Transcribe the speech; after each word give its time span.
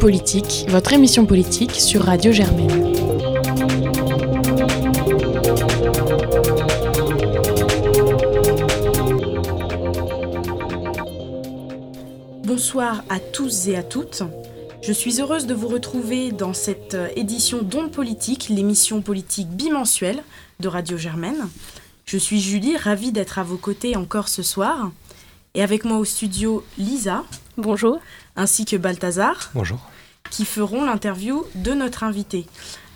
politique, 0.00 0.64
votre 0.68 0.94
émission 0.94 1.26
politique 1.26 1.72
sur 1.72 2.04
Radio 2.04 2.32
Germaine. 2.32 2.94
Bonsoir 12.44 13.04
à 13.10 13.20
tous 13.20 13.68
et 13.68 13.76
à 13.76 13.82
toutes. 13.82 14.22
Je 14.80 14.92
suis 14.92 15.20
heureuse 15.20 15.46
de 15.46 15.52
vous 15.52 15.68
retrouver 15.68 16.32
dans 16.32 16.54
cette 16.54 16.94
euh, 16.94 17.08
édition 17.14 17.60
d'Onde 17.60 17.92
Politique, 17.92 18.48
l'émission 18.48 19.02
politique 19.02 19.50
bimensuelle 19.50 20.22
de 20.60 20.68
Radio 20.68 20.96
Germaine. 20.96 21.46
Je 22.06 22.16
suis 22.16 22.40
Julie, 22.40 22.78
ravie 22.78 23.12
d'être 23.12 23.38
à 23.38 23.42
vos 23.42 23.58
côtés 23.58 23.96
encore 23.96 24.28
ce 24.28 24.42
soir. 24.42 24.92
Et 25.54 25.62
avec 25.62 25.84
moi 25.84 25.98
au 25.98 26.06
studio, 26.06 26.64
Lisa. 26.78 27.24
Bonjour. 27.58 27.98
Ainsi 28.36 28.64
que 28.64 28.76
Balthazar. 28.76 29.50
Bonjour. 29.54 29.78
Qui 30.30 30.44
feront 30.44 30.84
l'interview 30.84 31.44
de 31.54 31.72
notre 31.72 32.04
invité. 32.04 32.46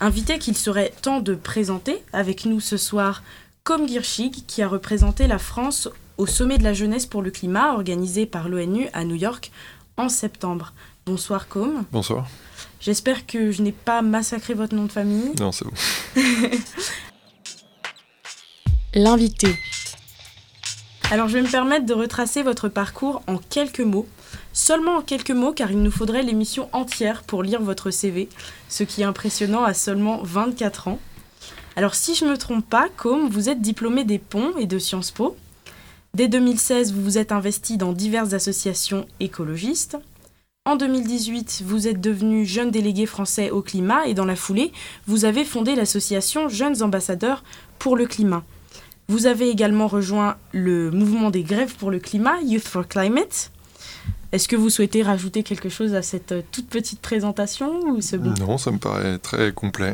Invité 0.00 0.38
qu'il 0.38 0.56
serait 0.56 0.92
temps 1.02 1.20
de 1.20 1.34
présenter 1.34 2.02
avec 2.12 2.44
nous 2.44 2.60
ce 2.60 2.76
soir, 2.76 3.22
comme 3.64 3.88
Girchig, 3.88 4.44
qui 4.46 4.62
a 4.62 4.68
représenté 4.68 5.26
la 5.26 5.38
France 5.38 5.88
au 6.16 6.26
sommet 6.26 6.58
de 6.58 6.64
la 6.64 6.74
jeunesse 6.74 7.06
pour 7.06 7.22
le 7.22 7.30
climat 7.30 7.72
organisé 7.72 8.26
par 8.26 8.48
l'ONU 8.48 8.88
à 8.92 9.04
New 9.04 9.16
York 9.16 9.50
en 9.96 10.08
septembre. 10.08 10.72
Bonsoir 11.06 11.48
Com. 11.48 11.84
Bonsoir. 11.92 12.26
J'espère 12.80 13.26
que 13.26 13.50
je 13.50 13.62
n'ai 13.62 13.72
pas 13.72 14.02
massacré 14.02 14.54
votre 14.54 14.74
nom 14.74 14.84
de 14.84 14.92
famille. 14.92 15.32
Non, 15.40 15.52
c'est 15.52 15.64
bon. 15.64 15.72
L'invité. 18.94 19.58
Alors 21.10 21.28
je 21.28 21.34
vais 21.34 21.42
me 21.42 21.50
permettre 21.50 21.86
de 21.86 21.94
retracer 21.94 22.42
votre 22.42 22.68
parcours 22.68 23.22
en 23.26 23.38
quelques 23.38 23.80
mots. 23.80 24.06
Seulement 24.56 24.98
en 24.98 25.02
quelques 25.02 25.32
mots 25.32 25.52
car 25.52 25.72
il 25.72 25.82
nous 25.82 25.90
faudrait 25.90 26.22
l'émission 26.22 26.68
entière 26.72 27.24
pour 27.24 27.42
lire 27.42 27.60
votre 27.60 27.90
CV, 27.90 28.28
ce 28.68 28.84
qui 28.84 29.02
est 29.02 29.04
impressionnant 29.04 29.64
à 29.64 29.74
seulement 29.74 30.20
24 30.22 30.86
ans. 30.86 31.00
Alors 31.74 31.96
si 31.96 32.14
je 32.14 32.24
ne 32.24 32.30
me 32.30 32.38
trompe 32.38 32.64
pas, 32.64 32.86
Com, 32.96 33.28
vous 33.28 33.48
êtes 33.48 33.60
diplômé 33.60 34.04
des 34.04 34.20
ponts 34.20 34.56
et 34.56 34.66
de 34.66 34.78
Sciences 34.78 35.10
Po. 35.10 35.36
Dès 36.14 36.28
2016, 36.28 36.92
vous 36.92 37.02
vous 37.02 37.18
êtes 37.18 37.32
investi 37.32 37.76
dans 37.78 37.92
diverses 37.92 38.32
associations 38.32 39.08
écologistes. 39.18 39.98
En 40.66 40.76
2018, 40.76 41.64
vous 41.66 41.88
êtes 41.88 42.00
devenu 42.00 42.46
jeune 42.46 42.70
délégué 42.70 43.06
français 43.06 43.50
au 43.50 43.60
climat 43.60 44.06
et 44.06 44.14
dans 44.14 44.24
la 44.24 44.36
foulée, 44.36 44.70
vous 45.08 45.24
avez 45.24 45.44
fondé 45.44 45.74
l'association 45.74 46.48
Jeunes 46.48 46.80
ambassadeurs 46.80 47.42
pour 47.80 47.96
le 47.96 48.06
climat. 48.06 48.44
Vous 49.08 49.26
avez 49.26 49.50
également 49.50 49.88
rejoint 49.88 50.36
le 50.52 50.92
mouvement 50.92 51.30
des 51.30 51.42
grèves 51.42 51.74
pour 51.74 51.90
le 51.90 51.98
climat, 51.98 52.40
Youth 52.42 52.68
for 52.68 52.86
Climate. 52.86 53.50
Est-ce 54.34 54.48
que 54.48 54.56
vous 54.56 54.68
souhaitez 54.68 55.04
rajouter 55.04 55.44
quelque 55.44 55.68
chose 55.68 55.94
à 55.94 56.02
cette 56.02 56.32
euh, 56.32 56.42
toute 56.50 56.66
petite 56.66 57.00
présentation 57.00 57.70
ou 57.82 58.00
Non, 58.40 58.58
ça 58.58 58.72
me 58.72 58.78
paraît 58.78 59.18
très 59.18 59.52
complet. 59.52 59.92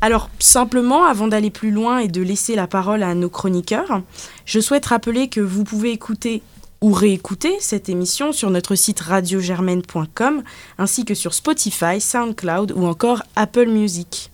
Alors, 0.00 0.28
simplement, 0.40 1.04
avant 1.04 1.28
d'aller 1.28 1.50
plus 1.50 1.70
loin 1.70 1.98
et 1.98 2.08
de 2.08 2.20
laisser 2.20 2.56
la 2.56 2.66
parole 2.66 3.04
à 3.04 3.14
nos 3.14 3.30
chroniqueurs, 3.30 4.02
je 4.44 4.58
souhaite 4.58 4.86
rappeler 4.86 5.28
que 5.28 5.40
vous 5.40 5.62
pouvez 5.62 5.92
écouter 5.92 6.42
ou 6.80 6.92
réécouter 6.92 7.54
cette 7.60 7.88
émission 7.88 8.32
sur 8.32 8.50
notre 8.50 8.74
site 8.74 8.98
radiogermaine.com 8.98 10.42
ainsi 10.78 11.04
que 11.04 11.14
sur 11.14 11.32
Spotify, 11.32 12.00
SoundCloud 12.00 12.72
ou 12.72 12.84
encore 12.86 13.22
Apple 13.36 13.68
Music. 13.68 14.32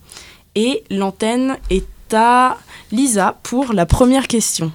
Et 0.55 0.83
l'antenne 0.89 1.59
est 1.69 1.85
à 2.11 2.57
Lisa 2.91 3.37
pour 3.43 3.73
la 3.73 3.85
première 3.85 4.27
question. 4.27 4.71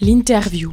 L'interview. 0.00 0.72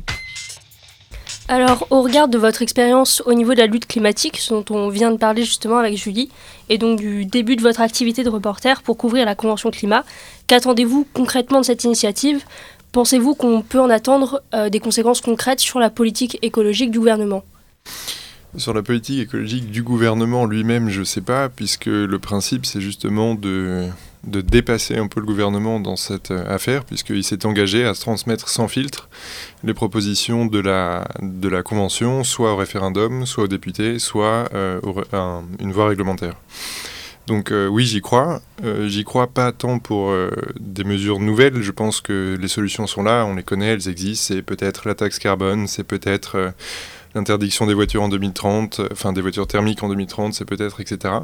Alors, 1.49 1.87
au 1.91 2.01
regard 2.01 2.27
de 2.27 2.37
votre 2.37 2.61
expérience 2.61 3.23
au 3.25 3.33
niveau 3.33 3.53
de 3.53 3.59
la 3.59 3.67
lutte 3.67 3.85
climatique, 3.85 4.41
dont 4.49 4.65
on 4.69 4.89
vient 4.89 5.11
de 5.11 5.17
parler 5.17 5.43
justement 5.43 5.77
avec 5.77 5.95
Julie, 5.95 6.29
et 6.67 6.77
donc 6.77 6.99
du 6.99 7.25
début 7.25 7.55
de 7.55 7.61
votre 7.61 7.79
activité 7.79 8.25
de 8.25 8.29
reporter 8.29 8.81
pour 8.81 8.97
couvrir 8.97 9.25
la 9.25 9.33
Convention 9.33 9.71
climat, 9.71 10.03
qu'attendez-vous 10.47 11.07
concrètement 11.13 11.61
de 11.61 11.65
cette 11.65 11.85
initiative? 11.85 12.43
Pensez-vous 12.91 13.33
qu'on 13.33 13.61
peut 13.61 13.79
en 13.79 13.89
attendre 13.89 14.41
euh, 14.53 14.67
des 14.69 14.81
conséquences 14.81 15.21
concrètes 15.21 15.61
sur 15.61 15.79
la 15.79 15.89
politique 15.89 16.37
écologique 16.41 16.91
du 16.91 16.99
gouvernement? 16.99 17.45
Sur 18.57 18.73
la 18.73 18.83
politique 18.83 19.19
écologique 19.19 19.71
du 19.71 19.83
gouvernement 19.83 20.45
lui-même, 20.45 20.89
je 20.89 20.99
ne 20.99 21.05
sais 21.05 21.21
pas, 21.21 21.47
puisque 21.47 21.85
le 21.85 22.19
principe, 22.19 22.65
c'est 22.65 22.81
justement 22.81 23.35
de, 23.35 23.87
de 24.25 24.41
dépasser 24.41 24.97
un 24.97 25.07
peu 25.07 25.19
le 25.19 25.25
gouvernement 25.25 25.79
dans 25.79 25.95
cette 25.95 26.31
euh, 26.31 26.53
affaire, 26.53 26.83
puisqu'il 26.83 27.23
s'est 27.23 27.45
engagé 27.45 27.85
à 27.85 27.93
transmettre 27.93 28.49
sans 28.49 28.67
filtre 28.67 29.09
les 29.63 29.73
propositions 29.73 30.45
de 30.45 30.59
la, 30.59 31.07
Convention, 31.63 32.23
soit 32.23 32.53
au 32.53 32.55
référendum, 32.55 33.25
soit 33.25 33.45
aux 33.45 33.47
députés, 33.47 33.99
soit 33.99 34.49
euh, 34.53 34.79
une 35.59 35.71
voie 35.71 35.87
réglementaire. 35.87 36.35
Donc 37.25 37.51
euh, 37.51 37.67
oui, 37.67 37.85
j'y 37.85 38.01
crois. 38.01 38.41
j'y 38.85 39.03
crois 39.03 39.27
pas 39.27 39.51
tant 39.51 39.79
pour 39.79 40.13
des 40.59 40.83
mesures 40.83 41.19
nouvelles. 41.19 41.61
Je 41.61 41.71
pense 41.71 41.99
que 41.99 42.37
les 42.39 42.47
solutions 42.47 42.87
sont 42.87 43.03
là, 43.03 43.25
on 43.25 43.35
les 43.35 43.43
connaît, 43.43 43.67
elles 43.67 43.89
existent. 43.89 44.33
C'est 44.33 44.41
peut-être 44.41 44.87
la 44.87 44.95
taxe 44.95 45.19
carbone, 45.19 45.67
c'est 45.67 45.83
peut-être 45.83 46.53
l'interdiction 47.15 47.65
des 47.65 47.73
voitures 47.73 48.03
en 48.03 48.09
2030, 48.09 48.81
enfin 48.91 49.11
des 49.11 49.21
voitures 49.21 49.47
thermiques 49.47 49.83
en 49.83 49.89
2030, 49.89 50.33
c'est 50.33 50.45
peut-être, 50.45 50.79
etc. 50.79 51.15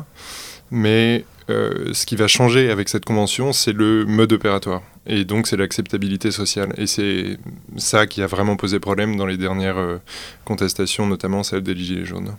Mais 0.75 1.23
euh, 1.51 1.94
ce 1.94 2.07
qui 2.07 2.16
va 2.16 2.28
changer 2.28 2.72
avec 2.72 2.89
cette 2.89 3.06
convention, 3.06 3.53
c'est 3.53 3.73
le 3.73 4.06
mode 4.06 4.34
opératoire. 4.34 4.81
Et 5.06 5.23
donc, 5.23 5.45
c'est 5.45 5.56
l'acceptabilité 5.56 6.31
sociale. 6.31 6.73
Et 6.79 6.88
c'est 6.88 7.38
ça 7.78 8.07
qui 8.07 8.23
a 8.23 8.28
vraiment 8.28 8.56
posé 8.56 8.79
problème 8.79 9.16
dans 9.16 9.28
les 9.28 9.38
dernières 9.38 9.78
euh, 9.78 9.97
contestations, 10.45 11.06
notamment 11.06 11.44
celle 11.44 11.62
des 11.62 11.75
Gilets 11.75 12.06
jaunes. 12.06 12.35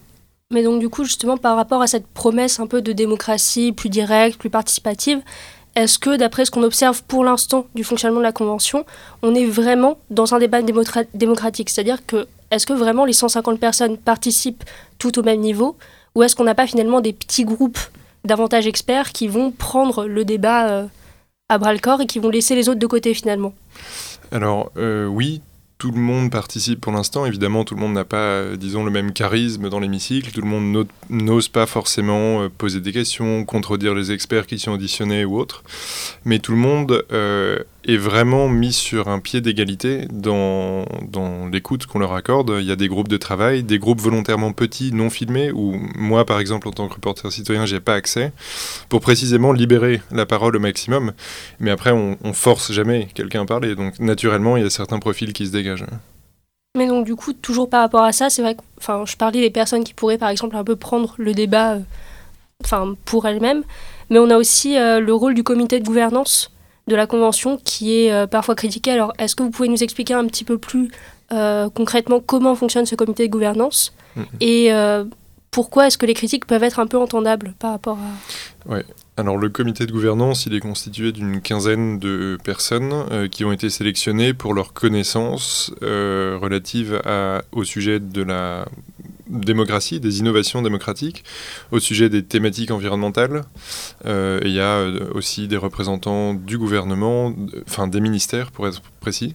Mais 0.53 0.65
donc, 0.65 0.81
du 0.81 0.89
coup, 0.89 1.05
justement, 1.05 1.37
par 1.37 1.55
rapport 1.55 1.81
à 1.81 1.87
cette 1.87 2.09
promesse 2.09 2.59
un 2.59 2.67
peu 2.67 2.83
de 2.83 2.93
démocratie 2.93 3.71
plus 3.71 3.89
directe, 3.89 4.37
plus 4.37 4.51
participative, 4.51 5.21
est-ce 5.77 6.01
que, 6.01 6.17
d'après 6.17 6.45
ce 6.45 6.51
qu'on 6.51 6.65
observe 6.65 7.05
pour 7.05 7.23
l'instant 7.23 7.67
du 7.77 7.85
fonctionnement 7.85 8.19
de 8.19 8.25
la 8.25 8.33
Convention, 8.33 8.85
on 9.23 9.37
est 9.37 9.47
vraiment 9.47 9.99
dans 10.11 10.35
un 10.35 10.41
débat 10.41 10.61
démocratique? 10.61 11.71
C'est-à-dire 11.71 12.05
que, 12.05 12.27
est-ce 12.51 12.67
que 12.67 12.73
vraiment 12.73 13.05
les 13.05 13.13
150 13.13 13.61
personnes 13.61 13.97
participent 13.97 14.65
tout 14.99 15.21
au 15.21 15.23
même 15.23 15.41
niveau 15.41 15.77
Ou 16.17 16.25
est-ce 16.25 16.35
qu'on 16.35 16.45
n'a 16.45 16.57
pas 16.57 16.67
finalement 16.67 17.01
des 17.01 17.13
petits 17.13 17.45
groupes 17.45 17.79
davantage 18.25 18.67
experts 18.67 19.13
qui 19.13 19.29
vont 19.29 19.51
prendre 19.51 20.07
le 20.07 20.25
débat 20.25 20.69
euh, 20.69 20.87
à 21.49 21.59
bras 21.59 21.73
le 21.73 21.79
corps 21.79 22.01
et 22.01 22.07
qui 22.07 22.19
vont 22.19 22.31
laisser 22.31 22.55
les 22.55 22.69
autres 22.69 22.81
de 22.81 22.87
côté 22.87 23.15
finalement 23.15 23.55
Alors, 24.33 24.71
euh, 24.77 25.07
oui, 25.07 25.43
tout 25.79 25.91
le 25.91 26.01
monde 26.01 26.31
participe 26.31 26.81
pour 26.81 26.93
l'instant. 26.93 27.27
Évidemment, 27.27 27.65
tout 27.65 27.75
le 27.75 27.81
monde 27.81 27.93
n'a 27.93 28.05
pas, 28.05 28.17
euh, 28.17 28.57
disons, 28.57 28.85
le 28.85 28.91
même 28.91 29.13
charisme 29.13 29.69
dans 29.69 29.81
l'hémicycle. 29.81 30.33
Tout 30.33 30.41
le 30.41 30.49
monde 30.49 30.87
n'ose 31.11 31.49
pas 31.49 31.67
forcément 31.67 32.49
poser 32.49 32.81
des 32.81 32.93
questions, 32.93 33.45
contredire 33.45 33.95
les 33.95 34.13
experts 34.13 34.47
qui 34.47 34.59
sont 34.59 34.73
auditionnés 34.73 35.25
ou 35.25 35.39
autres. 35.39 35.63
Mais 36.25 36.39
tout 36.39 36.53
le 36.53 36.59
monde 36.59 37.05
est 37.87 37.97
vraiment 37.97 38.49
mis 38.49 38.73
sur 38.73 39.09
un 39.09 39.19
pied 39.19 39.41
d'égalité 39.41 40.07
dans, 40.11 40.85
dans 41.09 41.47
l'écoute 41.47 41.87
qu'on 41.87 41.99
leur 41.99 42.13
accorde. 42.13 42.57
Il 42.59 42.67
y 42.67 42.73
a 42.73 42.77
des 42.77 42.89
groupes 42.89 43.09
de 43.09 43.17
travail, 43.17 43.63
des 43.63 43.79
groupes 43.79 44.01
volontairement 44.01 44.53
petits, 44.53 44.93
non 44.93 45.11
filmés, 45.11 45.53
où 45.53 45.75
moi, 45.95 46.25
par 46.25 46.41
exemple, 46.41 46.69
en 46.69 46.73
tant 46.73 46.89
que 46.89 46.95
reporter 46.95 47.31
citoyen, 47.33 47.67
j'ai 47.67 47.81
pas 47.81 47.95
accès, 47.95 48.33
pour 48.89 49.01
précisément 49.01 49.53
libérer 49.53 50.01
la 50.11 50.27
parole 50.27 50.57
au 50.57 50.61
maximum. 50.61 51.13
Mais 51.61 51.71
après, 51.71 51.91
on, 51.91 52.17
on 52.23 52.33
force 52.33 52.73
jamais 52.73 53.09
quelqu'un 53.15 53.43
à 53.43 53.47
parler. 53.47 53.75
Donc, 53.75 53.99
naturellement, 54.01 54.57
il 54.57 54.63
y 54.63 54.67
a 54.67 54.71
certains 54.71 54.99
profils 54.99 55.33
qui 55.33 55.47
se 55.47 55.53
dégagent. 55.53 55.87
Mais 56.77 56.89
donc, 56.89 57.07
du 57.07 57.15
coup, 57.15 57.33
toujours 57.33 57.71
par 57.71 57.83
rapport 57.83 58.03
à 58.03 58.13
ça, 58.13 58.31
c'est 58.31 58.43
vrai 58.43 58.57
que 58.57 58.63
enfin, 58.79 59.05
je 59.07 59.17
parlais 59.17 59.41
des 59.41 59.51
personnes 59.51 59.85
qui 59.85 59.95
pourraient, 59.95 60.19
par 60.19 60.31
exemple, 60.31 60.57
un 60.57 60.65
peu 60.65 60.75
prendre 60.75 61.15
le 61.19 61.33
débat 61.33 61.75
euh, 61.75 61.81
enfin, 62.65 62.95
pour 63.05 63.27
elles-mêmes. 63.27 63.63
Mais 64.11 64.19
on 64.19 64.29
a 64.31 64.37
aussi 64.37 64.77
euh, 64.77 65.01
le 65.01 65.15
rôle 65.15 65.35
du 65.35 65.45
comité 65.45 65.79
de 65.79 65.85
gouvernance 65.85 66.51
de 66.87 66.97
la 66.97 67.07
Convention 67.07 67.59
qui 67.63 67.99
est 67.99 68.13
euh, 68.13 68.27
parfois 68.27 68.55
critiqué. 68.55 68.91
Alors, 68.91 69.13
est-ce 69.19 69.35
que 69.35 69.43
vous 69.43 69.51
pouvez 69.51 69.69
nous 69.69 69.83
expliquer 69.83 70.15
un 70.15 70.27
petit 70.27 70.45
peu 70.45 70.59
plus 70.59 70.91
euh, 71.33 71.69
concrètement 71.71 72.21
comment 72.21 72.55
fonctionne 72.55 72.87
ce 72.87 72.95
comité 72.95 73.27
de 73.27 73.33
gouvernance 73.33 73.95
mm-hmm. 74.17 74.25
et 74.41 74.73
euh, 74.73 75.05
pourquoi 75.51 75.87
est-ce 75.87 75.97
que 75.97 76.07
les 76.07 76.15
critiques 76.15 76.47
peuvent 76.47 76.63
être 76.63 76.81
un 76.81 76.87
peu 76.87 76.99
entendables 76.99 77.55
par 77.59 77.71
rapport 77.71 77.99
à... 77.99 78.73
Ouais. 78.73 78.85
Alors 79.17 79.39
le 79.39 79.49
comité 79.49 79.87
de 79.87 79.93
gouvernance, 79.93 80.47
il 80.47 80.55
est 80.55 80.61
constitué 80.61 81.13
d'une 81.13 81.41
quinzaine 81.41 82.01
de 82.01 82.37
personnes 82.43 83.29
qui 83.31 83.45
ont 83.45 83.53
été 83.53 83.71
sélectionnées 83.71 84.35
pour 84.35 84.55
leur 84.55 84.73
connaissance 84.73 85.73
relative 85.81 87.01
à, 87.05 87.43
au 87.53 87.63
sujet 87.63 88.01
de 88.01 88.23
la 88.23 88.65
démocratie, 89.29 90.01
des 90.01 90.19
innovations 90.19 90.63
démocratiques, 90.63 91.25
au 91.71 91.81
sujet 91.81 92.09
des 92.09 92.23
thématiques 92.23 92.71
environnementales. 92.71 93.45
Euh, 94.07 94.41
il 94.45 94.53
y 94.53 94.61
a 94.61 94.79
euh, 94.79 95.11
aussi 95.15 95.49
des 95.49 95.57
représentants 95.57 96.35
du 96.35 96.59
gouvernement, 96.59 97.35
enfin 97.67 97.89
des 97.89 98.01
ministères 98.01 98.51
pour 98.51 98.67
être 98.69 98.83
précis. 99.01 99.35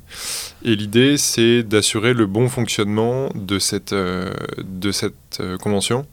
Et 0.63 0.75
l'idée, 0.75 1.17
c'est 1.17 1.63
d'assurer 1.63 2.13
le 2.13 2.25
bon 2.25 2.49
fonctionnement 2.49 3.29
de 3.35 3.59
cette, 3.59 3.93
euh, 3.93 4.31
convention. 5.61 6.05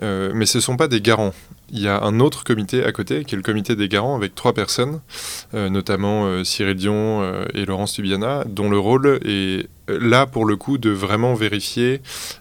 mais 0.00 0.46
ce 0.46 0.58
ne 0.58 0.62
sont 0.62 0.76
pas 0.76 0.88
des 0.88 1.00
garants. 1.00 1.34
Il 1.70 1.80
y 1.80 1.88
a 1.88 2.02
un 2.02 2.20
autre 2.20 2.44
comité 2.44 2.84
à 2.84 2.92
côté, 2.92 3.24
qui 3.24 3.34
est 3.34 3.36
le 3.36 3.42
comité 3.42 3.76
des 3.76 3.88
garants, 3.88 4.16
avec 4.16 4.34
trois 4.34 4.52
personnes, 4.52 5.00
notamment 5.52 6.44
Cyril 6.44 6.76
Dion 6.76 7.44
et 7.52 7.64
Laurence 7.64 7.94
Tubiana, 7.94 8.44
dont 8.46 8.70
le 8.70 8.78
rôle 8.78 9.18
est 9.24 9.68
là 9.88 10.26
pour 10.26 10.44
le 10.44 10.56
coup 10.56 10.78
de 10.78 10.90
vraiment 10.90 11.34
vérifier 11.34 12.00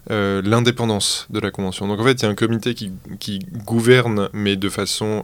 l'indépendance 0.09 1.27
de 1.29 1.39
la 1.39 1.51
convention. 1.51 1.87
Donc 1.87 1.99
en 1.99 2.03
fait 2.03 2.13
il 2.13 2.23
y 2.23 2.25
a 2.25 2.29
un 2.29 2.35
comité 2.35 2.73
qui, 2.73 3.39
gouverne 3.65 4.29
mais 4.33 4.55
de 4.55 4.69
façon 4.69 5.23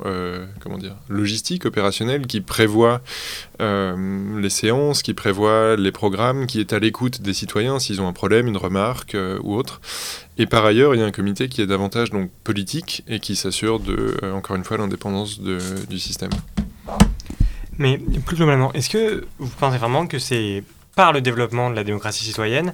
comment 0.59 0.77
dire 0.77 0.95
logistique, 1.09 1.65
opérationnelle, 1.65 2.27
qui 2.27 2.41
prévoit 2.41 3.01
les 3.59 4.49
séances, 4.49 5.01
qui 5.01 5.13
prévoit 5.13 5.75
les 5.75 5.91
programmes, 5.91 6.47
qui 6.47 6.59
est 6.59 6.73
à 6.73 6.79
l'écoute 6.79 7.21
des 7.21 7.33
citoyens 7.33 7.79
s'ils 7.79 8.01
ont 8.01 8.07
un 8.07 8.13
problème, 8.13 8.47
une 8.47 8.57
remarque 8.57 9.15
ou 9.43 9.55
autre. 9.55 9.81
Et 10.39 10.45
par 10.45 10.65
ailleurs, 10.65 10.95
il 10.95 11.01
y 11.01 11.03
a 11.03 11.05
un 11.05 11.11
comité 11.11 11.49
qui 11.49 11.61
est 11.61 11.67
davantage 11.67 12.11
donc 12.11 12.31
politique 12.45 13.03
et 13.09 13.19
qui 13.19 13.35
s'assure 13.35 13.81
de, 13.81 14.17
euh, 14.23 14.33
encore 14.33 14.55
une 14.55 14.63
fois, 14.63 14.77
l'indépendance 14.77 15.41
du 15.41 15.99
système. 15.99 16.29
Mais 17.77 17.97
plus 18.25 18.37
globalement, 18.37 18.71
est-ce 18.73 18.89
que 18.89 19.25
vous 19.37 19.51
pensez 19.59 19.77
vraiment 19.77 20.07
que 20.07 20.17
c'est 20.17 20.63
par 20.99 21.13
le 21.13 21.21
développement 21.21 21.69
de 21.69 21.77
la 21.77 21.85
démocratie 21.85 22.25
citoyenne 22.25 22.73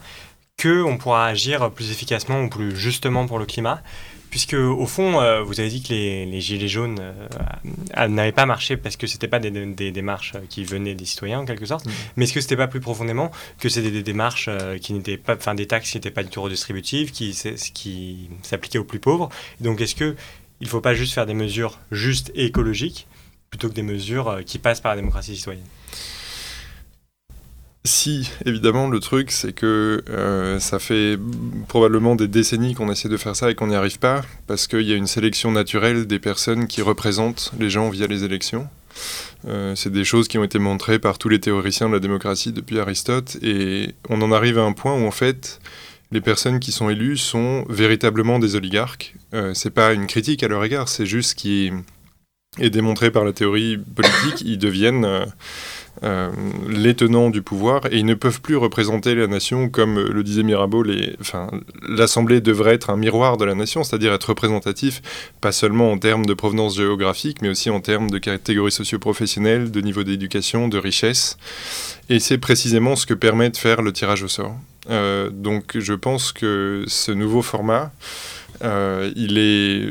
qu'on 0.60 0.98
pourra 0.98 1.28
agir 1.28 1.70
plus 1.70 1.92
efficacement 1.92 2.42
ou 2.42 2.50
plus 2.50 2.76
justement 2.76 3.28
pour 3.28 3.38
le 3.38 3.46
climat 3.46 3.84
puisque 4.32 4.56
au 4.56 4.88
fond, 4.88 5.22
euh, 5.22 5.44
vous 5.44 5.60
avez 5.60 5.70
dit 5.70 5.84
que 5.84 5.94
les, 5.94 6.42
gilets 6.42 6.68
jaunes 6.68 6.98
euh, 7.00 8.08
n'avaient 8.08 8.32
pas 8.32 8.48
marché 8.48 8.78
parce 8.78 8.98
que 8.98 9.06
c'était 9.06 9.28
pas 9.28 9.38
des, 9.38 9.92
démarches 9.92 10.34
euh, 10.34 10.40
qui 10.50 10.64
venaient 10.64 10.96
des 10.96 11.06
citoyens 11.06 11.42
en 11.42 11.46
quelque 11.46 11.68
sorte, 11.68 11.86
mm. 11.86 11.92
mais 12.16 12.24
est-ce 12.26 12.34
que 12.34 12.42
c'était 12.42 12.58
pas 12.58 12.68
plus 12.68 12.80
profondément 12.80 13.30
que 13.60 13.70
c'était 13.70 13.92
des, 13.92 14.02
démarches 14.02 14.50
qui 14.82 14.94
n'étaient 14.94 15.18
pas, 15.18 15.36
enfin 15.36 15.54
des 15.54 15.68
taxes 15.68 15.92
qui 15.92 15.98
n'étaient 15.98 16.10
pas 16.10 16.24
du 16.24 16.30
tout 16.30 16.42
redistributives, 16.42 17.12
qui, 17.12 17.40
qui 17.76 18.32
s'appliquaient 18.42 18.80
aux 18.80 18.86
plus 18.86 19.00
pauvres? 19.00 19.30
Donc 19.60 19.82
est-ce 19.82 19.94
que 19.94 20.16
il 20.62 20.68
faut 20.68 20.82
pas 20.82 20.96
juste 20.96 21.14
faire 21.14 21.28
des 21.28 21.36
mesures 21.36 21.78
justes 21.92 22.32
et 22.34 22.46
écologiques 22.46 23.06
plutôt 23.52 23.70
que 23.70 23.76
des 23.76 23.84
mesures 23.84 24.40
qui 24.48 24.58
passent 24.58 24.82
par 24.82 24.94
la 24.94 25.00
démocratie 25.00 25.36
citoyenne? 25.36 25.62
Si, 27.86 28.30
évidemment, 28.46 28.88
le 28.88 29.00
truc, 29.00 29.32
c'est 29.32 29.54
que 29.54 30.04
euh, 30.10 30.60
ça 30.60 30.80
fait 30.80 31.18
probablement 31.68 32.16
des 32.16 32.28
décennies 32.28 32.74
qu'on 32.74 32.92
essaie 32.92 33.10
de 33.10 33.18
faire 33.18 33.36
ça 33.36 33.52
et 33.52 33.56
qu'on 33.56 33.68
n'y 33.68 33.76
arrive 33.76 34.00
pas, 34.00 34.24
parce 34.48 34.68
qu'il 34.68 34.82
y 34.82 34.92
a 34.92 34.96
une 34.96 35.08
sélection 35.08 35.52
naturelle 35.52 36.08
des 36.08 36.20
personnes 36.20 36.68
qui 36.68 36.82
représentent 36.82 37.52
les 37.60 37.70
gens 37.70 37.90
via 37.90 38.08
les 38.08 38.24
élections. 38.24 38.68
Euh, 39.48 39.76
c'est 39.76 39.92
des 39.92 40.04
choses 40.04 40.28
qui 40.28 40.38
ont 40.38 40.44
été 40.44 40.58
montrées 40.58 41.00
par 41.00 41.18
tous 41.18 41.30
les 41.30 41.40
théoriciens 41.40 41.88
de 41.88 41.94
la 41.94 42.00
démocratie 42.00 42.52
depuis 42.52 42.80
Aristote, 42.80 43.38
et 43.42 43.94
on 44.10 44.22
en 44.22 44.32
arrive 44.32 44.58
à 44.58 44.64
un 44.64 44.74
point 44.74 44.94
où, 44.94 45.06
en 45.06 45.12
fait, 45.12 45.60
les 46.12 46.22
personnes 46.22 46.60
qui 46.60 46.72
sont 46.72 46.90
élues 46.90 47.18
sont 47.18 47.66
véritablement 47.70 48.40
des 48.40 48.56
oligarques. 48.56 49.16
Euh, 49.34 49.54
c'est 49.54 49.70
pas 49.70 49.94
une 49.94 50.08
critique 50.08 50.44
à 50.44 50.48
leur 50.48 50.64
égard, 50.64 50.90
c'est 50.90 51.06
juste 51.06 51.36
qui 51.36 51.72
est 52.60 52.70
démontré 52.70 53.12
par 53.12 53.26
la 53.26 53.34
théorie 53.34 53.78
politique, 53.78 54.42
ils 54.46 54.58
deviennent 54.58 55.26
euh, 56.04 56.30
les 56.68 56.94
tenants 56.94 57.30
du 57.30 57.42
pouvoir 57.42 57.86
et 57.86 57.98
ils 57.98 58.06
ne 58.06 58.14
peuvent 58.14 58.42
plus 58.42 58.58
représenter 58.58 59.16
la 59.16 59.28
nation 59.28 59.70
comme 59.70 60.00
le 60.00 60.24
disait 60.24 60.44
Mirabeau. 60.44 60.84
L'Assemblée 61.88 62.42
devrait 62.42 62.76
être 62.76 62.90
un 62.90 62.98
miroir 62.98 63.38
de 63.38 63.46
la 63.46 63.56
nation, 63.56 63.84
c'est-à-dire 63.84 64.14
être 64.14 64.30
représentatif, 64.30 65.02
pas 65.42 65.52
seulement 65.52 65.92
en 65.92 65.98
termes 65.98 66.26
de 66.26 66.34
provenance 66.34 66.76
géographique, 66.76 67.42
mais 67.42 67.50
aussi 67.50 67.70
en 67.70 67.80
termes 67.80 68.10
de 68.10 68.18
catégories 68.18 68.72
socio-professionnelles, 68.72 69.72
de 69.72 69.82
niveau 69.82 70.04
d'éducation, 70.04 70.68
de 70.68 70.78
richesse. 70.78 71.38
Et 72.10 72.20
c'est 72.20 72.38
précisément 72.38 72.96
ce 72.96 73.06
que 73.06 73.14
permet 73.14 73.50
de 73.50 73.58
faire 73.58 73.82
le 73.82 73.94
tirage 73.94 74.24
au 74.24 74.28
sort. 74.28 74.56
Euh, 74.90 75.30
donc 75.32 75.78
je 75.80 75.94
pense 75.94 76.32
que 76.32 76.84
ce 76.88 77.12
nouveau 77.12 77.42
format, 77.42 77.92
euh, 78.64 79.12
il 79.16 79.38
est 79.38 79.90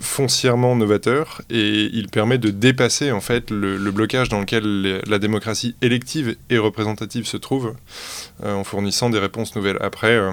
foncièrement 0.00 0.74
novateur 0.74 1.42
et 1.50 1.84
il 1.92 2.08
permet 2.08 2.38
de 2.38 2.50
dépasser 2.50 3.12
en 3.12 3.20
fait 3.20 3.50
le, 3.50 3.78
blocage 3.90 4.28
dans 4.28 4.40
lequel 4.40 5.02
la 5.06 5.18
démocratie 5.18 5.76
élective 5.82 6.36
et 6.50 6.58
représentative 6.58 7.26
se 7.26 7.36
trouve 7.36 7.74
euh, 8.42 8.54
en 8.54 8.64
fournissant 8.64 9.10
des 9.10 9.18
réponses 9.18 9.54
nouvelles. 9.54 9.78
Après, 9.80 10.12
euh, 10.12 10.32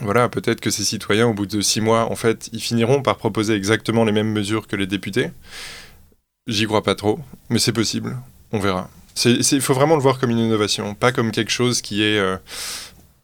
voilà, 0.00 0.28
peut-être 0.28 0.60
que 0.60 0.70
ces 0.70 0.84
citoyens, 0.84 1.26
au 1.26 1.34
bout 1.34 1.46
de 1.46 1.60
six 1.60 1.80
mois, 1.80 2.10
en 2.10 2.14
fait, 2.14 2.48
ils 2.52 2.60
finiront 2.60 3.02
par 3.02 3.16
proposer 3.16 3.54
exactement 3.54 4.04
les 4.04 4.12
mêmes 4.12 4.32
mesures 4.32 4.68
que 4.68 4.76
les 4.76 4.86
députés. 4.86 5.30
J'y 6.46 6.66
crois 6.66 6.82
pas 6.82 6.94
trop, 6.94 7.18
mais 7.50 7.58
c'est 7.58 7.72
possible. 7.72 8.16
On 8.52 8.60
verra. 8.60 8.88
Il 9.24 9.60
faut 9.60 9.74
vraiment 9.74 9.96
le 9.96 10.02
voir 10.02 10.20
comme 10.20 10.30
une 10.30 10.38
innovation, 10.38 10.94
pas 10.94 11.10
comme 11.10 11.32
quelque 11.32 11.50
chose 11.50 11.82
qui 11.82 12.02
est 12.04 12.18
euh, 12.18 12.36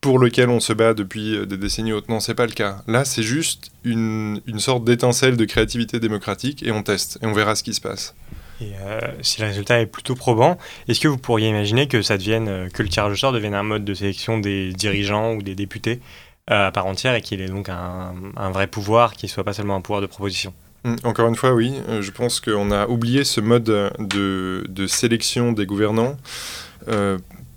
pour 0.04 0.18
lequel 0.18 0.50
on 0.50 0.60
se 0.60 0.74
bat 0.74 0.92
depuis 0.92 1.34
euh, 1.34 1.46
des 1.46 1.56
décennies 1.56 1.94
hautes. 1.94 2.10
Non, 2.10 2.20
c'est 2.20 2.34
pas 2.34 2.44
le 2.44 2.52
cas. 2.52 2.82
Là, 2.86 3.06
c'est 3.06 3.22
juste 3.22 3.70
une, 3.84 4.42
une 4.46 4.58
sorte 4.58 4.84
d'étincelle 4.84 5.38
de 5.38 5.46
créativité 5.46 5.98
démocratique 5.98 6.62
et 6.62 6.72
on 6.72 6.82
teste 6.82 7.18
et 7.22 7.26
on 7.26 7.32
verra 7.32 7.54
ce 7.54 7.62
qui 7.62 7.72
se 7.72 7.80
passe. 7.80 8.14
Et 8.60 8.72
euh, 8.82 9.00
si 9.22 9.40
le 9.40 9.46
résultat 9.46 9.80
est 9.80 9.86
plutôt 9.86 10.14
probant, 10.14 10.58
est-ce 10.88 11.00
que 11.00 11.08
vous 11.08 11.16
pourriez 11.16 11.48
imaginer 11.48 11.88
que 11.88 12.02
ça 12.02 12.18
devienne, 12.18 12.48
euh, 12.48 12.68
que 12.68 12.82
le 12.82 12.90
tirage 12.90 13.12
au 13.12 13.16
sort 13.16 13.32
devienne 13.32 13.54
un 13.54 13.62
mode 13.62 13.86
de 13.86 13.94
sélection 13.94 14.36
des 14.36 14.74
dirigeants 14.74 15.32
ou 15.36 15.42
des 15.42 15.54
députés 15.54 16.02
à 16.48 16.70
part 16.70 16.84
entière 16.84 17.14
et 17.14 17.22
qu'il 17.22 17.40
ait 17.40 17.48
donc 17.48 17.70
un, 17.70 18.12
un, 18.36 18.50
vrai 18.50 18.66
pouvoir 18.66 19.14
qui 19.14 19.28
soit 19.28 19.42
pas 19.42 19.54
seulement 19.54 19.76
un 19.76 19.80
pouvoir 19.80 20.02
de 20.02 20.06
proposition? 20.06 20.52
Hum, 20.84 20.96
encore 21.04 21.30
une 21.30 21.34
fois, 21.34 21.54
oui. 21.54 21.72
Je 22.02 22.10
pense 22.10 22.40
qu'on 22.40 22.70
a 22.70 22.86
oublié 22.88 23.24
ce 23.24 23.40
mode 23.40 23.64
de, 23.64 24.66
de 24.68 24.86
sélection 24.86 25.52
des 25.52 25.64
gouvernants 25.64 26.18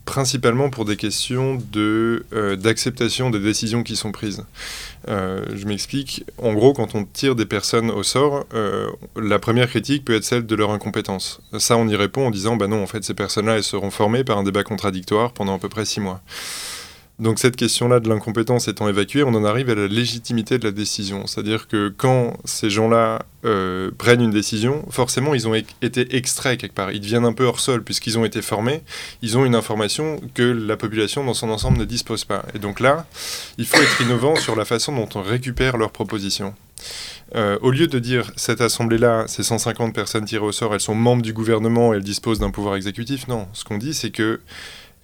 principalement 0.07 0.69
pour 0.69 0.86
des 0.86 0.95
questions 0.95 1.62
de, 1.71 2.25
euh, 2.33 2.56
d'acceptation 2.56 3.30
des 3.30 3.39
décisions 3.39 3.83
qui 3.83 3.98
sont 3.98 4.13
prises. 4.13 4.44
Euh, 5.09 5.44
je 5.54 5.68
m'explique. 5.68 6.24
En 6.38 6.54
gros, 6.54 6.74
quand 6.74 6.95
on 6.95 7.04
tire 7.04 7.36
des 7.36 7.45
personnes 7.45 7.92
au 7.92 8.04
sort, 8.04 8.45
euh, 8.54 8.89
la 9.18 9.38
première 9.38 9.68
critique 9.68 10.06
peut 10.06 10.15
être 10.15 10.24
celle 10.24 10.45
de 10.45 10.56
leur 10.56 10.71
incompétence. 10.71 11.42
Ça, 11.59 11.75
on 11.75 11.88
y 11.89 11.95
répond 11.95 12.25
en 12.25 12.31
disant, 12.31 12.56
bah 12.56 12.68
non, 12.68 12.81
en 12.81 12.88
fait, 12.88 13.04
ces 13.04 13.13
personnes-là, 13.13 13.57
elles 13.57 13.63
seront 13.63 13.92
formées 13.92 14.24
par 14.24 14.38
un 14.38 14.44
débat 14.44 14.63
contradictoire 14.63 15.33
pendant 15.33 15.56
à 15.56 15.59
peu 15.59 15.69
près 15.69 15.83
six 15.83 16.00
mois. 16.00 16.21
Donc 17.19 17.40
cette 17.40 17.56
question-là 17.56 18.00
de 18.00 18.10
l'incompétence 18.10 18.68
étant 18.68 18.88
évacuée, 18.88 19.24
on 19.24 19.34
en 19.34 19.44
arrive 19.44 19.72
à 19.72 19.75
la 19.75 19.88
légitimité 19.88 20.60
de 20.60 20.66
la 20.66 20.72
décision. 20.72 21.25
C'est-à-dire 21.25 21.68
que 21.68 21.90
quand 21.90 22.38
ces 22.46 22.69
gens-là 22.69 23.25
euh, 23.44 23.90
prennent 23.98 24.22
une 24.22 24.31
décision, 24.31 24.86
forcément 24.92 25.34
ils 25.34 25.48
ont 25.48 25.56
été 25.56 26.16
extraits 26.16 26.60
quelque 26.60 26.75
part. 26.75 26.92
Ils 26.92 27.02
deviennent 27.02 27.25
un 27.25 27.34
peu 27.34 27.46
hors 27.46 27.60
sol 27.60 27.84
puisqu'ils 27.84 28.19
ont 28.19 28.25
été 28.25 28.44
formés. 28.44 28.84
Ils 29.24 29.36
ont 29.36 29.46
une 29.46 29.56
information 29.56 30.22
que 30.36 30.44
la 30.44 30.78
population 30.78 31.24
dans 31.24 31.34
son 31.34 31.50
ensemble 31.50 31.80
ne 31.80 31.86
dispose 31.86 32.24
pas. 32.24 32.46
Et 32.54 32.60
donc 32.60 32.80
là, 32.80 33.08
il 33.58 33.66
faut 33.66 33.81
être 33.81 34.02
innovant 34.02 34.36
sur 34.36 34.56
la 34.56 34.66
façon 34.66 34.96
dont 34.96 35.10
on 35.16 35.24
récupère 35.24 35.78
leurs 35.78 35.92
propositions. 35.92 36.54
Euh, 37.36 37.58
au 37.62 37.72
lieu 37.72 37.88
de 37.88 37.98
dire 37.98 38.31
cette 38.36 38.62
assemblée-là, 38.62 39.25
ces 39.28 39.42
150 39.42 39.94
personnes 39.94 40.25
tirées 40.25 40.46
au 40.46 40.52
sort, 40.52 40.75
elles 40.75 40.80
sont 40.80 40.96
membres 40.96 41.24
du 41.24 41.34
gouvernement 41.34 41.94
et 41.94 41.97
elles 41.97 42.04
disposent 42.04 42.40
d'un 42.40 42.52
pouvoir 42.52 42.76
exécutif, 42.76 43.28
non. 43.28 43.47
Ce 43.54 43.64
qu'on 43.64 43.80
dit, 43.80 43.95
c'est 43.95 44.12
que 44.12 44.40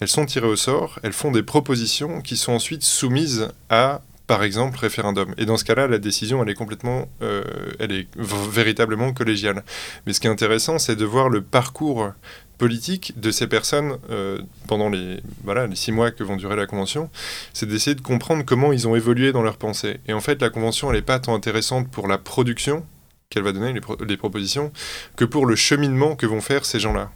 elles 0.03 0.09
sont 0.09 0.25
tirées 0.25 0.47
au 0.47 0.57
sort, 0.57 0.99
elles 1.01 1.13
font 1.13 1.31
des 1.31 1.43
propositions 1.43 2.19
qui 2.19 2.35
sont 2.35 2.51
ensuite 2.51 2.83
soumises 2.83 3.47
à, 3.69 4.01
par 4.27 4.43
exemple, 4.43 4.77
référendum. 4.77 5.33
Et 5.37 5.45
dans 5.45 5.55
ce 5.55 5.63
cas-là, 5.63 5.87
la 5.87 5.97
décision, 5.97 6.43
elle 6.43 6.49
est 6.49 6.55
complètement, 6.55 7.07
euh, 7.21 7.41
elle 7.79 7.93
est 7.93 8.07
véritablement 8.17 9.13
collégiale. 9.13 9.63
Mais 10.05 10.11
ce 10.11 10.19
qui 10.19 10.27
est 10.27 10.29
intéressant, 10.29 10.77
c'est 10.77 10.97
de 10.97 11.05
voir 11.05 11.29
le 11.29 11.41
parcours 11.41 12.11
politique 12.57 13.13
de 13.17 13.31
ces 13.31 13.47
personnes 13.47 13.97
euh, 14.09 14.41
pendant 14.67 14.89
les, 14.89 15.21
voilà, 15.45 15.67
les 15.67 15.75
six 15.77 15.93
mois 15.93 16.11
que 16.11 16.25
vont 16.25 16.35
durer 16.35 16.57
la 16.57 16.65
convention, 16.65 17.09
c'est 17.53 17.65
d'essayer 17.65 17.95
de 17.95 18.01
comprendre 18.01 18.43
comment 18.45 18.73
ils 18.73 18.89
ont 18.89 18.97
évolué 18.97 19.31
dans 19.31 19.41
leur 19.41 19.55
pensée. 19.55 20.01
Et 20.09 20.11
en 20.11 20.19
fait, 20.19 20.41
la 20.41 20.49
convention, 20.49 20.89
elle 20.89 20.97
n'est 20.97 21.01
pas 21.01 21.19
tant 21.19 21.33
intéressante 21.33 21.89
pour 21.89 22.09
la 22.09 22.17
production 22.17 22.85
qu'elle 23.29 23.43
va 23.43 23.53
donner, 23.53 23.71
les, 23.71 23.81
les 24.05 24.17
propositions, 24.17 24.73
que 25.15 25.23
pour 25.23 25.45
le 25.45 25.55
cheminement 25.55 26.17
que 26.17 26.25
vont 26.25 26.41
faire 26.41 26.65
ces 26.65 26.81
gens-là. 26.81 27.09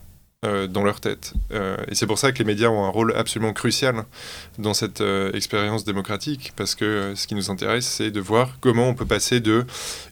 Euh, 0.46 0.68
dans 0.68 0.84
leur 0.84 1.02
tête. 1.02 1.34
Euh, 1.52 1.78
et 1.88 1.96
c'est 1.96 2.06
pour 2.06 2.20
ça 2.20 2.32
que 2.32 2.38
les 2.38 2.46
médias 2.46 2.68
ont 2.68 2.86
un 2.86 2.90
rôle 2.90 3.12
absolument 3.16 3.54
crucial 3.54 4.06
dans 4.60 4.76
cette 4.76 5.02
euh, 5.02 5.32
expérience 5.32 5.84
démocratique, 5.84 6.54
parce 6.56 6.76
que 6.76 7.14
ce 7.16 7.26
qui 7.26 7.34
nous 7.34 7.50
intéresse, 7.50 7.88
c'est 7.88 8.12
de 8.12 8.20
voir 8.20 8.60
comment 8.62 8.88
on 8.88 8.94
peut 8.94 9.08
passer 9.08 9.40
de 9.40 9.66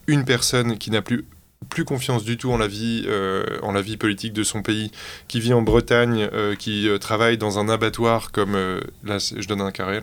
une 0.08 0.26
personne 0.26 0.80
qui 0.80 0.90
n'a 0.90 1.04
plus 1.04 1.26
plus 1.70 1.86
confiance 1.86 2.24
du 2.24 2.38
tout 2.38 2.52
en 2.52 2.58
la 2.58 2.68
vie, 2.68 3.04
euh, 3.08 3.44
en 3.62 3.72
la 3.72 3.82
vie 3.82 3.98
politique 3.98 4.34
de 4.34 4.44
son 4.44 4.62
pays, 4.62 4.92
qui 5.28 5.40
vit 5.40 5.54
en 5.54 5.62
Bretagne, 5.62 6.30
euh, 6.34 6.56
qui 6.56 6.88
euh, 6.88 6.98
travaille 6.98 7.38
dans 7.38 7.60
un 7.60 7.70
abattoir 7.70 8.32
comme 8.32 8.56
là 9.04 9.18
je 9.18 9.48
donne 9.48 9.62
un 9.62 9.72
carré 9.72 10.02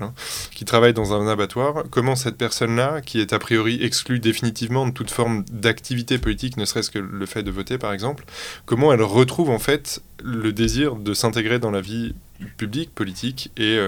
qui 0.54 0.64
travaille 0.64 0.92
dans 0.92 1.12
un 1.12 1.26
abattoir, 1.28 1.84
comment 1.90 2.16
cette 2.16 2.36
personne-là, 2.36 3.00
qui 3.00 3.20
est 3.20 3.32
a 3.32 3.38
priori 3.38 3.82
exclue 3.82 4.18
définitivement 4.18 4.86
de 4.86 4.92
toute 4.92 5.10
forme 5.10 5.44
d'activité 5.50 6.18
politique, 6.18 6.56
ne 6.56 6.64
serait-ce 6.64 6.90
que 6.90 6.98
le 6.98 7.26
fait 7.26 7.42
de 7.42 7.50
voter 7.50 7.78
par 7.78 7.92
exemple, 7.92 8.24
comment 8.66 8.92
elle 8.92 9.02
retrouve 9.02 9.50
en 9.50 9.58
fait 9.58 10.02
le 10.22 10.52
désir 10.52 10.96
de 10.96 11.14
s'intégrer 11.14 11.58
dans 11.58 11.70
la 11.70 11.80
vie 11.80 12.14
publique, 12.56 12.94
politique, 12.94 13.50
et, 13.56 13.78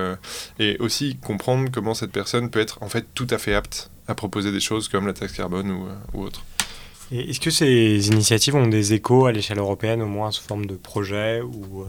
et 0.59 0.77
aussi 0.79 1.17
comprendre 1.17 1.71
comment 1.73 1.95
cette 1.95 2.13
personne 2.13 2.51
peut 2.51 2.61
être 2.61 2.83
en 2.83 2.89
fait 2.89 3.07
tout 3.15 3.27
à 3.31 3.39
fait 3.39 3.55
apte 3.55 3.91
à 4.07 4.15
proposer 4.15 4.53
des 4.53 4.61
choses 4.61 4.89
comme 4.89 5.07
la 5.07 5.13
taxe 5.13 5.33
carbone 5.33 5.71
ou 6.13 6.23
autre? 6.23 6.45
Est-ce 7.13 7.41
que 7.41 7.51
ces 7.51 8.09
initiatives 8.09 8.55
ont 8.55 8.67
des 8.67 8.95
échos 8.95 9.27
à 9.27 9.33
l'échelle 9.33 9.59
européenne, 9.59 10.03
au 10.03 10.07
moins 10.07 10.31
sous 10.31 10.43
forme 10.43 10.67
de 10.67 10.75
projet 10.75 11.41
Ou 11.41 11.83
euh, 11.83 11.87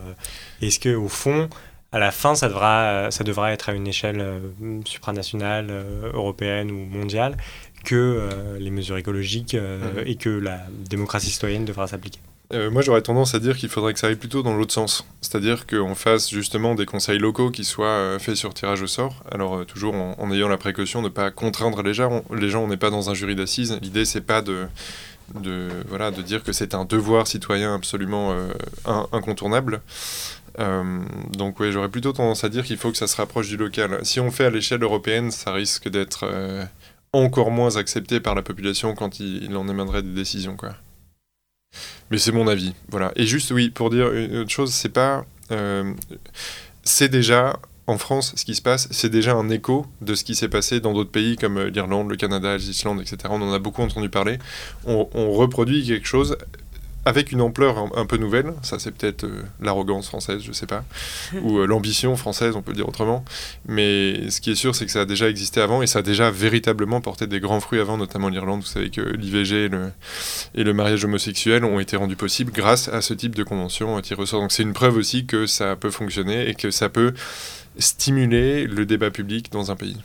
est-ce 0.61 0.79
qu'au 0.79 1.07
fond, 1.07 1.49
à 1.91 1.99
la 1.99 2.11
fin, 2.11 2.35
ça 2.35 2.47
devra, 2.47 3.09
ça 3.11 3.23
devra 3.23 3.51
être 3.51 3.69
à 3.69 3.73
une 3.73 3.87
échelle 3.87 4.19
euh, 4.19 4.81
supranationale, 4.85 5.67
euh, 5.69 6.11
européenne 6.13 6.71
ou 6.71 6.85
mondiale 6.85 7.37
que 7.83 8.57
les 8.57 8.71
mesures 8.71 8.97
écologiques 8.97 9.53
mhm. 9.53 10.07
et 10.07 10.15
que 10.15 10.29
la 10.29 10.65
démocratie 10.89 11.29
citoyenne 11.29 11.65
devra 11.65 11.85
s'appliquer? 11.85 12.19
Euh, 12.53 12.69
moi, 12.69 12.81
j'aurais 12.81 13.01
tendance 13.01 13.33
à 13.33 13.39
dire 13.39 13.57
qu'il 13.57 13.69
faudrait 13.69 13.93
que 13.93 13.99
ça 13.99 14.07
aille 14.07 14.15
plutôt 14.15 14.43
dans 14.43 14.55
l'autre 14.55 14.73
sens. 14.73 15.05
C'est-à-dire 15.21 15.65
qu'on 15.65 15.95
fasse 15.95 16.29
justement 16.29 16.75
des 16.75 16.85
conseils 16.85 17.17
locaux 17.17 17.49
qui 17.49 17.63
soient 17.63 17.87
euh, 17.87 18.19
faits 18.19 18.35
sur 18.35 18.53
tirage 18.53 18.81
au 18.81 18.87
sort. 18.87 19.23
Alors, 19.31 19.57
euh, 19.57 19.65
toujours 19.65 19.95
en, 19.95 20.31
ayant 20.31 20.47
la 20.47 20.57
précaution 20.57 21.01
de 21.01 21.07
ne 21.07 21.13
pas 21.13 21.31
contraindre 21.31 21.81
les 21.81 21.93
gens. 21.93 22.23
les 22.31 22.49
gens, 22.49 22.63
on 22.63 22.67
n'est 22.67 22.77
pas 22.77 22.91
dans 22.91 23.09
un 23.09 23.13
jury 23.13 23.35
d'assises. 23.35 23.79
L'idée, 23.81 24.05
c'est 24.05 24.21
pas 24.21 24.41
de, 24.41 24.67
de, 25.33 25.69
voilà, 25.87 26.11
de 26.11 26.21
dire 26.21 26.43
que 26.43 26.51
c'est 26.51 26.75
un 26.75 26.85
devoir 26.85 27.27
citoyen 27.27 27.73
absolument 27.73 28.35
incontournable. 29.11 29.81
donc, 31.33 31.59
oui, 31.59 31.71
j'aurais 31.71 31.89
plutôt 31.89 32.13
tendance 32.13 32.43
à 32.43 32.49
dire 32.49 32.63
qu'il 32.63 32.77
faut 32.77 32.91
que 32.91 32.97
ça 32.97 33.07
se 33.07 33.17
rapproche 33.17 33.47
du 33.47 33.57
local. 33.57 33.99
Si 34.03 34.19
on 34.19 34.29
fait 34.29 34.45
à 34.45 34.49
l'échelle 34.51 34.83
européenne, 34.83 35.31
ça 35.31 35.51
risque 35.51 35.89
d'être 35.89 36.29
encore 37.11 37.49
moins 37.49 37.75
accepté 37.77 38.19
par 38.19 38.35
la 38.35 38.43
population 38.43 38.93
quand 38.93 39.19
il, 39.19 39.55
en 39.57 39.67
émènerait 39.67 40.03
des 40.03 40.13
décisions, 40.13 40.55
quoi. 40.55 40.75
Mais 42.11 42.17
c'est 42.17 42.31
mon 42.31 42.47
avis, 42.47 42.73
voilà. 42.89 43.11
Et 43.15 43.25
juste, 43.25 43.51
oui, 43.51 43.69
pour 43.69 43.89
dire 43.89 44.11
une 44.11 44.37
autre 44.37 44.51
chose, 44.51 44.73
c'est 44.73 44.89
pas... 44.89 45.25
Euh, 45.51 45.93
c'est 46.83 47.09
déjà, 47.09 47.59
en 47.87 47.97
France, 47.97 48.33
ce 48.35 48.45
qui 48.45 48.55
se 48.55 48.61
passe, 48.61 48.87
c'est 48.91 49.09
déjà 49.09 49.33
un 49.33 49.49
écho 49.49 49.85
de 50.01 50.15
ce 50.15 50.23
qui 50.23 50.35
s'est 50.35 50.49
passé 50.49 50.79
dans 50.79 50.93
d'autres 50.93 51.11
pays 51.11 51.35
comme 51.35 51.57
euh, 51.57 51.69
l'Irlande, 51.69 52.09
le 52.09 52.15
Canada, 52.15 52.57
l'Islande, 52.57 53.01
etc. 53.01 53.17
On 53.29 53.41
en 53.41 53.53
a 53.53 53.59
beaucoup 53.59 53.81
entendu 53.81 54.09
parler. 54.09 54.39
On, 54.85 55.07
on 55.13 55.31
reproduit 55.31 55.85
quelque 55.85 56.07
chose 56.07 56.37
avec 57.05 57.31
une 57.31 57.41
ampleur 57.41 57.77
un, 57.95 58.05
peu 58.05 58.17
nouvelle, 58.17 58.53
ça 58.63 58.79
c'est 58.79 58.91
peut-être 58.91 59.25
euh, 59.25 59.43
l'arrogance 59.61 60.07
française, 60.07 60.41
je 60.43 60.51
sais 60.51 60.65
pas, 60.65 60.83
ou 61.41 61.59
euh, 61.59 61.67
l'ambition 61.67 62.15
française, 62.15 62.55
on 62.55 62.61
peut 62.61 62.71
le 62.71 62.77
dire 62.77 62.89
autrement, 62.89 63.23
mais 63.67 64.29
ce 64.29 64.41
qui 64.41 64.51
est 64.51 64.55
sûr 64.55 64.75
c'est 64.75 64.85
que 64.85 64.91
ça 64.91 65.01
a 65.01 65.05
déjà 65.05 65.29
existé 65.29 65.61
avant 65.61 65.81
et 65.81 65.87
ça 65.87 65.99
a 65.99 66.01
déjà 66.01 66.31
véritablement 66.31 67.01
porté 67.01 67.27
des 67.27 67.39
grands 67.39 67.59
fruits 67.59 67.79
avant, 67.79 67.97
notamment 67.97 68.29
l'Irlande, 68.29 68.61
vous 68.61 68.65
savez 68.65 68.89
que 68.89 69.01
l'IVG 69.01 69.69
et 70.55 70.63
le, 70.63 70.73
mariage 70.73 71.05
homosexuel 71.05 71.63
ont 71.63 71.79
été 71.79 71.95
rendus 71.95 72.15
possibles 72.15 72.51
grâce 72.51 72.89
à 72.89 73.01
ce 73.01 73.13
type 73.13 73.35
de 73.35 73.43
convention 73.43 74.01
qui 74.01 74.13
ressort. 74.13 74.41
Donc 74.41 74.51
c'est 74.51 74.63
une 74.63 74.73
preuve 74.73 74.97
aussi 74.97 75.25
que 75.25 75.45
ça 75.45 75.75
peut 75.75 75.91
fonctionner 75.91 76.49
et 76.49 76.55
que 76.55 76.71
ça 76.71 76.89
peut 76.89 77.13
stimuler 77.77 78.65
le 78.67 78.85
débat 78.85 79.11
public 79.11 79.51
dans 79.51 79.71
un 79.71 79.75
pays. 79.75 79.97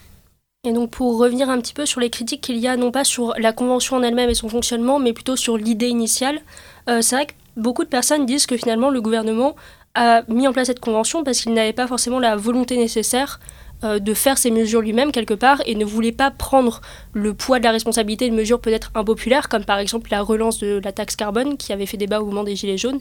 Et 0.62 0.72
donc 0.74 0.90
pour 0.90 1.16
revenir 1.16 1.48
un 1.48 1.58
petit 1.58 1.72
peu 1.72 1.86
sur 1.86 2.00
les 2.00 2.10
critiques 2.10 2.42
qu'il 2.42 2.58
y 2.58 2.68
a, 2.68 2.76
non 2.76 2.90
pas 2.90 3.02
sur 3.02 3.32
la 3.38 3.54
convention 3.54 3.96
en 3.96 4.02
elle-même 4.02 4.28
et 4.28 4.34
son 4.34 4.50
fonctionnement, 4.50 4.98
mais 4.98 5.14
plutôt 5.14 5.34
sur 5.34 5.56
l'idée 5.56 5.88
initiale, 5.88 6.42
euh, 6.90 7.00
c'est 7.00 7.16
vrai 7.16 7.26
que 7.26 7.32
beaucoup 7.56 7.82
de 7.82 7.88
personnes 7.88 8.26
disent 8.26 8.44
que 8.44 8.58
finalement 8.58 8.90
le 8.90 9.00
gouvernement 9.00 9.56
a 9.94 10.20
mis 10.28 10.46
en 10.46 10.52
place 10.52 10.66
cette 10.66 10.80
convention 10.80 11.24
parce 11.24 11.40
qu'il 11.40 11.54
n'avait 11.54 11.72
pas 11.72 11.86
forcément 11.86 12.18
la 12.18 12.36
volonté 12.36 12.76
nécessaire 12.76 13.40
euh, 13.84 14.00
de 14.00 14.12
faire 14.12 14.36
ces 14.36 14.50
mesures 14.50 14.82
lui-même 14.82 15.12
quelque 15.12 15.32
part 15.32 15.62
et 15.64 15.74
ne 15.74 15.86
voulait 15.86 16.12
pas 16.12 16.30
prendre 16.30 16.82
le 17.14 17.32
poids 17.32 17.58
de 17.58 17.64
la 17.64 17.70
responsabilité 17.70 18.28
de 18.28 18.34
mesures 18.34 18.60
peut-être 18.60 18.90
impopulaires 18.94 19.48
comme 19.48 19.64
par 19.64 19.78
exemple 19.78 20.10
la 20.10 20.20
relance 20.20 20.58
de 20.58 20.78
la 20.84 20.92
taxe 20.92 21.16
carbone 21.16 21.56
qui 21.56 21.72
avait 21.72 21.86
fait 21.86 21.96
débat 21.96 22.20
au 22.20 22.26
moment 22.26 22.44
des 22.44 22.54
Gilets 22.54 22.76
jaunes. 22.76 23.00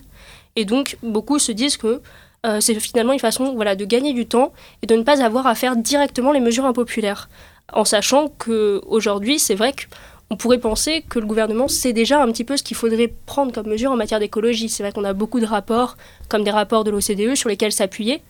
Et 0.56 0.64
donc 0.64 0.98
beaucoup 1.04 1.40
se 1.40 1.52
disent 1.52 1.76
que 1.76 2.02
euh, 2.46 2.60
c'est 2.62 2.80
finalement 2.80 3.14
une 3.14 3.20
façon 3.20 3.54
voilà, 3.56 3.76
de 3.76 3.86
gagner 3.86 4.14
du 4.14 4.26
temps 4.26 4.54
et 4.82 4.88
de 4.88 4.96
ne 4.96 5.04
pas 5.04 5.24
avoir 5.24 5.48
à 5.48 5.56
faire 5.56 5.76
directement 5.76 6.32
les 6.32 6.40
mesures 6.40 6.66
impopulaires. 6.66 7.30
En 7.74 7.86
sachant 7.86 8.30
qu'aujourd'hui, 8.30 9.40
c'est 9.40 9.56
vrai 9.56 9.74
que 9.74 9.84
on 10.32 10.38
pourrait 10.38 10.60
penser 10.60 11.04
que 11.10 11.20
le 11.20 11.26
gouvernement 11.26 11.68
sait 11.68 11.94
déjà 11.94 12.22
un 12.22 12.28
petit 12.32 12.44
peu 12.44 12.56
ce 12.56 12.64
qu'il 12.64 12.78
faudrait 12.78 13.12
prendre 13.26 13.52
comme 13.52 13.68
mesure 13.68 13.92
en 13.92 13.96
matière 13.96 14.20
d'écologie. 14.20 14.70
C'est 14.70 14.84
vrai 14.84 14.92
qu'on 14.92 15.04
a 15.04 15.14
beaucoup 15.14 15.40
de 15.40 15.46
rapports, 15.46 15.98
comme 16.28 16.44
des 16.44 16.52
rapports 16.52 16.84
de 16.84 16.92
l'OCDE, 16.92 17.36
sur 17.36 17.50
lesquels 17.50 17.72
s'appuyer. 17.72 18.22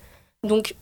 Donc, 0.48 0.76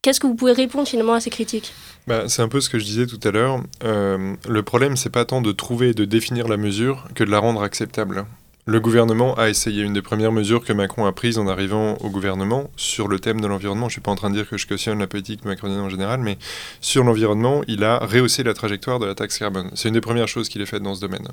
qu'est-ce 0.00 0.18
que 0.18 0.26
vous 0.26 0.34
pouvez 0.34 0.52
répondre 0.52 0.88
finalement 0.88 1.12
à 1.12 1.20
ces 1.20 1.28
critiques? 1.28 1.74
Bah, 2.06 2.28
C'est 2.28 2.40
un 2.40 2.48
peu 2.48 2.62
ce 2.62 2.70
que 2.70 2.78
je 2.78 2.84
disais 2.84 3.06
tout 3.06 3.20
à 3.22 3.30
l'heure. 3.30 3.62
Euh, 3.84 4.34
le 4.48 4.62
problème, 4.62 4.96
c'est 4.96 5.10
pas 5.10 5.26
tant 5.26 5.42
de 5.42 5.52
trouver 5.52 5.90
et 5.90 5.94
de 5.94 6.06
définir 6.06 6.48
la 6.48 6.56
mesure 6.56 7.06
que 7.14 7.22
de 7.22 7.30
la 7.30 7.38
rendre 7.38 7.62
acceptable. 7.62 8.24
Le 8.66 8.78
gouvernement 8.78 9.34
a 9.38 9.48
essayé 9.48 9.82
une 9.82 9.94
des 9.94 10.02
premières 10.02 10.32
mesures 10.32 10.62
que 10.62 10.72
Macron 10.72 11.06
a 11.06 11.12
prises 11.12 11.38
en 11.38 11.48
arrivant 11.48 11.96
au 11.96 12.10
gouvernement 12.10 12.70
sur 12.76 13.08
le 13.08 13.18
thème 13.18 13.40
de 13.40 13.46
l'environnement. 13.46 13.88
Je 13.88 13.92
ne 13.92 13.92
suis 13.92 14.00
pas 14.02 14.10
en 14.10 14.16
train 14.16 14.28
de 14.28 14.34
dire 14.34 14.48
que 14.48 14.58
je 14.58 14.66
cautionne 14.66 14.98
la 14.98 15.06
politique 15.06 15.46
macronienne 15.46 15.80
en 15.80 15.88
général, 15.88 16.20
mais 16.20 16.36
sur 16.82 17.02
l'environnement, 17.02 17.62
il 17.68 17.82
a 17.84 17.98
rehaussé 17.98 18.42
la 18.42 18.52
trajectoire 18.52 18.98
de 18.98 19.06
la 19.06 19.14
taxe 19.14 19.38
carbone. 19.38 19.70
C'est 19.74 19.88
une 19.88 19.94
des 19.94 20.02
premières 20.02 20.28
choses 20.28 20.50
qu'il 20.50 20.60
a 20.60 20.66
faites 20.66 20.82
dans 20.82 20.94
ce 20.94 21.00
domaine. 21.00 21.26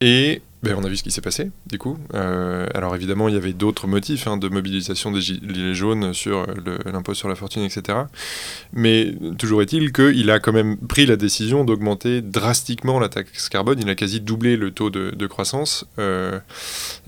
Et 0.00 0.42
ben, 0.62 0.74
on 0.76 0.84
a 0.84 0.88
vu 0.88 0.96
ce 0.96 1.02
qui 1.02 1.12
s'est 1.12 1.20
passé, 1.20 1.50
du 1.66 1.78
coup. 1.78 1.96
Euh, 2.14 2.66
alors 2.74 2.96
évidemment, 2.96 3.28
il 3.28 3.34
y 3.34 3.36
avait 3.36 3.52
d'autres 3.52 3.86
motifs 3.86 4.26
hein, 4.26 4.36
de 4.36 4.48
mobilisation 4.48 5.12
des 5.12 5.20
gilets 5.20 5.74
jaunes 5.74 6.12
sur 6.12 6.46
l'impôt 6.84 7.14
sur 7.14 7.28
la 7.28 7.36
fortune, 7.36 7.62
etc. 7.62 7.98
Mais 8.72 9.14
toujours 9.38 9.62
est-il 9.62 9.92
qu'il 9.92 10.30
a 10.30 10.40
quand 10.40 10.52
même 10.52 10.76
pris 10.76 11.06
la 11.06 11.16
décision 11.16 11.64
d'augmenter 11.64 12.20
drastiquement 12.20 12.98
la 12.98 13.08
taxe 13.08 13.48
carbone. 13.48 13.78
Il 13.80 13.88
a 13.88 13.94
quasi 13.94 14.20
doublé 14.20 14.56
le 14.56 14.72
taux 14.72 14.90
de, 14.90 15.26
croissance. 15.26 15.86
Euh, 15.98 16.40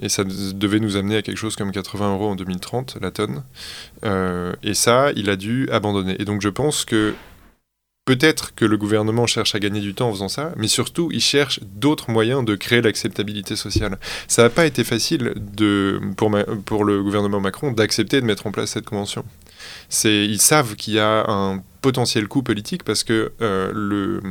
et 0.00 0.08
ça 0.08 0.22
devait 0.24 0.80
nous 0.80 0.96
amener 0.96 1.16
à 1.16 1.22
quelque 1.22 1.38
chose 1.38 1.56
comme 1.56 1.72
80 1.72 2.12
euros 2.12 2.28
en 2.28 2.36
2030, 2.36 2.98
la 3.00 3.10
tonne. 3.10 3.42
Euh, 4.04 4.52
et 4.62 4.74
ça, 4.74 5.10
il 5.16 5.30
a 5.30 5.36
dû 5.36 5.68
abandonner. 5.72 6.14
Et 6.20 6.24
donc 6.24 6.42
je 6.42 6.48
pense 6.48 6.84
que 6.84 7.14
Peut-être 8.08 8.54
que 8.54 8.64
le 8.64 8.78
gouvernement 8.78 9.26
cherche 9.26 9.54
à 9.54 9.58
gagner 9.58 9.80
du 9.80 9.92
temps 9.92 10.08
en 10.08 10.12
faisant 10.12 10.30
ça, 10.30 10.54
mais 10.56 10.66
surtout, 10.66 11.10
il 11.12 11.20
cherche 11.20 11.60
d'autres 11.62 12.10
moyens 12.10 12.42
de 12.42 12.54
créer 12.54 12.80
l'acceptabilité 12.80 13.54
sociale. 13.54 13.98
Ça 14.28 14.44
n'a 14.44 14.48
pas 14.48 14.64
été 14.64 14.82
facile 14.82 15.34
pour 16.16 16.84
le 16.86 17.02
gouvernement 17.02 17.38
Macron 17.38 17.70
d'accepter 17.70 18.22
de 18.22 18.24
mettre 18.24 18.46
en 18.46 18.50
place 18.50 18.70
cette 18.70 18.86
convention. 18.86 19.26
Ils 20.04 20.40
savent 20.40 20.74
qu'il 20.74 20.94
y 20.94 20.98
a 20.98 21.28
un 21.28 21.62
potentiel 21.82 22.28
coût 22.28 22.42
politique 22.42 22.82
parce 22.82 23.04
que 23.04 23.32
euh, 23.42 23.72
le, 23.74 24.22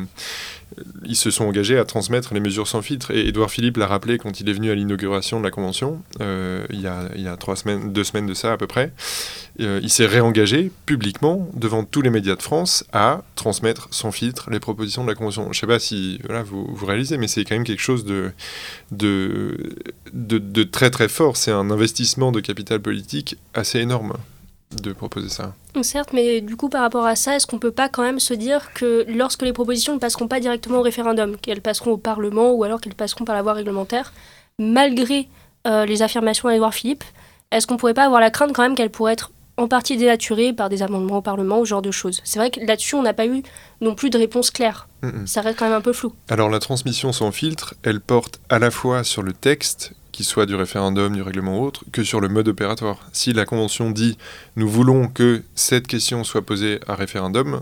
ils 1.05 1.15
se 1.15 1.31
sont 1.31 1.45
engagés 1.45 1.77
à 1.77 1.85
transmettre 1.85 2.33
les 2.33 2.39
mesures 2.39 2.67
sans 2.67 2.81
filtre. 2.81 3.11
Et 3.11 3.27
Édouard 3.27 3.49
Philippe 3.49 3.77
l'a 3.77 3.87
rappelé 3.87 4.17
quand 4.17 4.39
il 4.39 4.49
est 4.49 4.53
venu 4.53 4.69
à 4.69 4.75
l'inauguration 4.75 5.39
de 5.39 5.43
la 5.43 5.51
Convention, 5.51 6.01
euh, 6.21 6.65
il, 6.69 6.81
y 6.81 6.87
a, 6.87 7.09
il, 7.15 7.21
y 7.21 7.27
a, 7.27 7.37
trois 7.37 7.55
semaines, 7.55 7.93
deux 7.93 8.03
semaines 8.03 8.27
de 8.27 8.33
ça 8.33 8.53
à 8.53 8.57
peu 8.57 8.67
près. 8.67 8.91
Euh, 9.59 9.79
il 9.81 9.89
s'est 9.89 10.05
réengagé 10.05 10.71
publiquement 10.85 11.49
devant 11.53 11.83
tous 11.83 12.01
les 12.01 12.09
médias 12.09 12.35
de 12.35 12.41
France 12.41 12.83
à 12.93 13.23
transmettre 13.35 13.87
sans 13.91 14.11
filtre 14.11 14.49
les 14.51 14.59
propositions 14.59 15.03
de 15.03 15.09
la 15.09 15.15
Convention. 15.15 15.43
Je 15.45 15.49
ne 15.49 15.53
sais 15.53 15.67
pas 15.67 15.79
si 15.79 16.19
vous, 16.45 16.67
vous 16.69 16.85
réalisez, 16.85 17.17
mais 17.17 17.27
c'est 17.27 17.43
quand 17.43 17.55
même 17.55 17.63
quelque 17.63 17.81
chose 17.81 18.05
de, 18.05 18.31
de, 18.91 19.75
de, 20.13 20.37
de 20.37 20.63
très 20.63 20.89
très 20.89 21.07
fort. 21.07 21.37
C'est 21.37 21.51
un 21.51 21.71
investissement 21.71 22.31
de 22.31 22.39
capital 22.39 22.79
politique 22.79 23.37
assez 23.53 23.79
énorme 23.79 24.13
de 24.71 24.93
proposer 24.93 25.29
ça. 25.29 25.53
Certes, 25.81 26.09
mais 26.13 26.41
du 26.41 26.55
coup, 26.55 26.69
par 26.69 26.81
rapport 26.81 27.05
à 27.05 27.15
ça, 27.15 27.35
est-ce 27.35 27.47
qu'on 27.47 27.59
peut 27.59 27.71
pas 27.71 27.89
quand 27.89 28.03
même 28.03 28.19
se 28.19 28.33
dire 28.33 28.73
que 28.73 29.05
lorsque 29.07 29.43
les 29.43 29.53
propositions 29.53 29.93
ne 29.93 29.99
passeront 29.99 30.27
pas 30.27 30.39
directement 30.39 30.79
au 30.79 30.81
référendum, 30.81 31.37
qu'elles 31.37 31.61
passeront 31.61 31.91
au 31.91 31.97
Parlement 31.97 32.51
ou 32.51 32.63
alors 32.63 32.81
qu'elles 32.81 32.95
passeront 32.95 33.25
par 33.25 33.35
la 33.35 33.41
voie 33.41 33.53
réglementaire, 33.53 34.13
malgré 34.59 35.27
euh, 35.67 35.85
les 35.85 36.01
affirmations 36.01 36.49
d'Edouard 36.49 36.73
Philippe, 36.73 37.03
est-ce 37.51 37.67
qu'on 37.67 37.77
pourrait 37.77 37.93
pas 37.93 38.05
avoir 38.05 38.19
la 38.19 38.29
crainte 38.29 38.53
quand 38.53 38.63
même 38.63 38.75
qu'elles 38.75 38.89
pourraient 38.89 39.13
être 39.13 39.31
en 39.55 39.67
partie 39.67 39.97
dénaturées 39.97 40.53
par 40.53 40.69
des 40.69 40.83
amendements 40.83 41.17
au 41.17 41.21
Parlement 41.21 41.59
ou 41.59 41.65
ce 41.65 41.69
genre 41.69 41.81
de 41.81 41.91
choses? 41.91 42.21
C'est 42.23 42.39
vrai 42.39 42.51
que 42.51 42.59
là-dessus, 42.59 42.95
on 42.95 43.03
n'a 43.03 43.13
pas 43.13 43.25
eu 43.25 43.43
non 43.81 43.95
plus 43.95 44.09
de 44.09 44.17
réponse 44.17 44.51
claire. 44.51 44.87
Ça 45.25 45.41
reste 45.41 45.59
quand 45.59 45.65
même 45.65 45.75
un 45.75 45.81
peu 45.81 45.93
flou. 45.93 46.13
Alors 46.27 46.49
la 46.49 46.59
transmission 46.59 47.13
sans 47.13 47.31
filtre, 47.31 47.75
elle 47.83 48.01
porte 48.01 48.41
à 48.49 48.59
la 48.59 48.71
fois 48.71 49.03
sur 49.03 49.21
le 49.21 49.31
texte 49.31 49.93
qu'il 50.17 50.25
soit 50.25 50.47
du 50.47 50.55
référendum, 50.55 51.13
du 51.13 51.21
règlement 51.21 51.59
ou 51.59 51.63
autre, 51.63 51.83
que 51.91 52.03
sur 52.03 52.19
le 52.19 52.27
mode 52.27 52.47
opératoire. 52.47 53.07
Si 53.13 53.33
la 53.33 53.45
Convention 53.45 53.91
dit 53.91 54.17
nous 54.55 54.67
voulons 54.67 55.09
que 55.09 55.43
cette 55.53 55.85
question 55.85 56.23
soit 56.23 56.41
posée 56.41 56.79
à 56.87 56.95
référendum, 56.95 57.61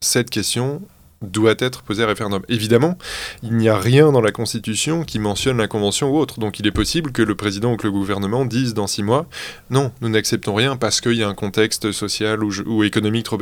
cette 0.00 0.28
question 0.28 0.82
doit 1.22 1.54
être 1.60 1.82
posée 1.82 2.02
à 2.02 2.08
référendum. 2.08 2.42
Évidemment, 2.48 2.98
il 3.44 3.56
n'y 3.56 3.68
a 3.68 3.78
rien 3.78 4.10
dans 4.10 4.20
la 4.20 4.32
Constitution 4.32 5.04
qui 5.04 5.20
mentionne 5.20 5.58
la 5.58 5.68
Convention 5.68 6.10
ou 6.10 6.18
autre, 6.18 6.40
donc 6.40 6.58
il 6.58 6.66
est 6.66 6.72
possible 6.72 7.12
que 7.12 7.22
le 7.22 7.36
président 7.36 7.74
ou 7.74 7.76
que 7.76 7.86
le 7.86 7.92
gouvernement 7.92 8.44
disent 8.44 8.74
dans 8.74 8.88
six 8.88 9.04
mois 9.04 9.26
non, 9.70 9.92
nous 10.00 10.08
n'acceptons 10.08 10.56
rien 10.56 10.76
parce 10.76 11.00
qu'il 11.00 11.14
y 11.14 11.22
a 11.22 11.28
un 11.28 11.34
contexte 11.34 11.92
social 11.92 12.42
ou, 12.42 12.82
économique 12.82 13.26
trop, 13.26 13.38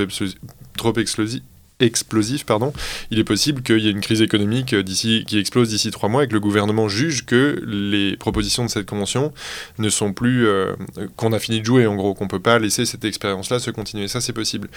trop 0.76 0.93
explosif 0.97 1.40
explosif, 1.80 2.44
pardon, 2.44 2.72
il 3.10 3.18
est 3.18 3.25
possible 3.25 3.62
qu'il 3.62 3.80
y 3.80 3.88
ait 3.88 3.92
une 3.92 4.00
crise 4.00 4.22
économique 4.22 4.75
d'ici, 4.75 5.25
qui 5.26 5.38
explose 5.38 5.68
d'ici 5.68 5.90
trois 5.90 6.08
mois 6.08 6.25
et 6.25 6.28
que 6.28 6.32
le 6.32 6.40
gouvernement 6.40 6.88
juge 6.88 7.26
que 7.26 7.62
les 7.66 8.16
propositions 8.16 8.64
de 8.64 8.70
cette 8.70 8.87
convention 8.87 9.32
ne 9.78 9.88
sont 9.88 10.12
plus. 10.12 10.46
Euh, 10.46 10.75
qu'on 11.16 11.32
a 11.32 11.38
fini 11.38 11.60
de 11.60 11.64
jouer, 11.64 11.87
en 11.87 11.96
gros, 11.96 12.14
qu'on 12.14 12.25
ne 12.25 12.30
peut 12.30 12.40
pas 12.40 12.58
laisser 12.58 12.84
cette 12.84 13.04
expérience-là 13.04 13.58
se 13.58 13.70
continuer. 13.70 14.08
Ça, 14.08 14.20
c'est 14.20 14.32
possible. 14.32 14.68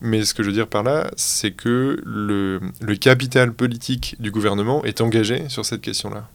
Mais 0.00 0.24
ce 0.24 0.34
que 0.34 0.42
je 0.42 0.48
veux 0.48 0.54
dire 0.54 0.68
par 0.68 0.82
là, 0.82 1.10
c'est 1.16 1.52
que 1.52 2.00
le, 2.04 2.60
capital 3.00 3.52
politique 3.52 4.16
du 4.20 4.30
gouvernement 4.30 4.84
est 4.84 5.00
engagé 5.00 5.48
sur 5.48 5.64
cette 5.64 5.80
question-là. 5.80 6.28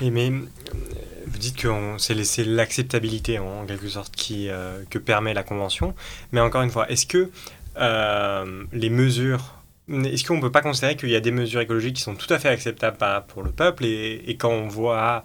Mais 0.00 0.30
vous 0.30 1.38
dites 1.38 1.56
que 1.56 1.68
c'est 1.98 2.14
laissé 2.14 2.44
l'acceptabilité 2.44 3.38
en, 3.38 3.64
quelque 3.66 3.88
sorte 3.88 4.14
qui, 4.14 4.48
euh, 4.48 4.82
que 4.90 4.98
permet 4.98 5.34
la 5.34 5.42
convention. 5.42 5.94
Mais 6.30 6.40
encore 6.40 6.62
une 6.62 6.70
fois, 6.70 6.88
est-ce 6.90 7.06
que 7.06 7.18
euh, 7.18 7.28
les 7.76 8.90
mesures. 8.90 9.62
Est-ce 9.88 10.24
qu'on 10.24 10.36
ne 10.36 10.40
peut 10.40 10.52
pas 10.52 10.62
considérer 10.62 10.96
qu'il 10.96 11.10
y 11.10 11.16
a 11.16 11.20
des 11.20 11.32
mesures 11.32 11.60
écologiques 11.60 11.96
qui 11.96 12.02
sont 12.02 12.14
tout 12.14 12.32
à 12.32 12.38
fait 12.38 12.48
acceptables 12.48 12.96
pour 13.28 13.42
le 13.42 13.50
peuple 13.50 13.84
et, 13.84 14.36
quand 14.38 14.50
on 14.50 14.68
voit 14.68 15.24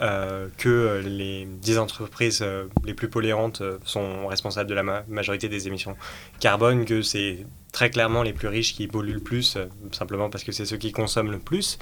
euh, 0.00 0.48
que 0.56 1.02
les 1.04 1.44
10 1.44 1.78
entreprises 1.78 2.40
euh, 2.42 2.66
les 2.84 2.94
plus 2.94 3.08
polluantes 3.08 3.62
sont 3.84 4.28
responsables 4.28 4.70
de 4.70 4.74
la 4.74 4.84
majorité 5.08 5.48
des 5.48 5.66
émissions 5.66 5.96
carbone, 6.40 6.84
que 6.84 7.02
c'est 7.02 7.46
très 7.72 7.90
clairement 7.90 8.22
les 8.22 8.32
plus 8.32 8.48
riches 8.48 8.74
qui 8.74 8.86
polluent 8.86 9.14
le 9.14 9.20
plus, 9.20 9.58
simplement 9.92 10.30
parce 10.30 10.44
que 10.44 10.52
c'est 10.52 10.64
ceux 10.64 10.76
qui 10.78 10.92
consomment 10.92 11.32
le 11.32 11.38
plus, 11.38 11.78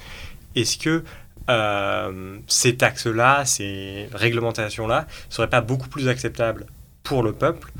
est-ce 0.57 0.79
que 0.79 1.05
ces 2.49 2.77
taxes-là, 2.77 3.45
ces 3.45 4.09
réglementations-là, 4.13 5.07
ne 5.29 5.33
seraient 5.33 5.51
pas 5.51 5.61
beaucoup 5.61 5.89
plus 5.89 6.09
acceptables 6.09 6.67
pour 7.05 7.23
le 7.23 7.33
peuple, 7.33 7.71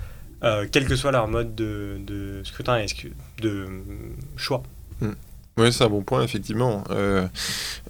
quel 0.43 0.87
que 0.87 0.97
soit 0.97 1.13
leur 1.13 1.29
mode 1.29 1.55
de, 1.55 2.41
scrutin 2.45 2.79
et 2.79 2.87
de 3.41 3.67
choix. 4.37 4.63
Hmm. 5.01 5.13
Oui, 5.59 5.73
c'est 5.73 5.85
un 5.85 5.89
bon 5.89 6.03
point, 6.03 6.23
effectivement. 6.23 6.85
Euh, 6.91 7.27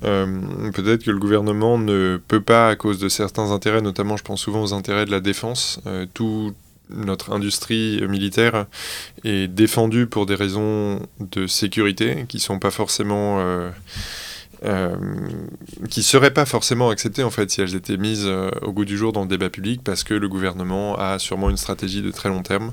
euh, 0.05 0.71
peut-être 0.71 1.03
que 1.03 1.11
le 1.11 1.19
gouvernement 1.19 1.79
ne 1.79 2.21
peut 2.29 2.41
pas, 2.41 2.69
à 2.69 2.77
cause 2.77 3.01
de 3.01 3.09
certains 3.09 3.51
intérêts, 3.51 3.83
notamment 3.83 4.17
je 4.17 4.23
pense 4.23 4.41
souvent 4.41 4.63
aux 4.63 4.73
intérêts 4.73 5.05
de 5.05 5.11
la 5.11 5.19
défense, 5.19 5.81
euh, 5.87 6.07
tout 6.15 6.55
notre 6.91 7.33
industrie 7.33 8.01
militaire 8.07 8.67
est 9.25 9.49
défendue 9.49 10.07
pour 10.07 10.27
des 10.27 10.37
raisons 10.37 11.01
de 11.19 11.49
sécurité 11.49 12.27
qui 12.29 12.39
sont 12.39 12.61
pas 12.61 12.71
forcément 12.71 13.41
qui 15.91 16.03
seraient 16.03 16.33
pas 16.33 16.47
forcément 16.47 16.91
acceptées 16.91 17.23
en 17.23 17.31
fait 17.31 17.51
si 17.51 17.61
elles 17.61 17.75
étaient 17.75 17.97
mises 17.97 18.27
au 18.63 18.73
goût 18.73 18.85
du 18.85 18.97
jour 18.97 19.13
dans 19.13 19.23
le 19.23 19.29
débat 19.29 19.51
public 19.51 19.83
parce 19.85 20.03
que 20.05 20.15
le 20.15 20.29
gouvernement 20.29 20.97
a 20.99 21.19
sûrement 21.19 21.51
une 21.51 21.57
stratégie 21.57 22.03
de 22.03 22.11
très 22.11 22.29
long 22.29 22.43
terme. 22.43 22.73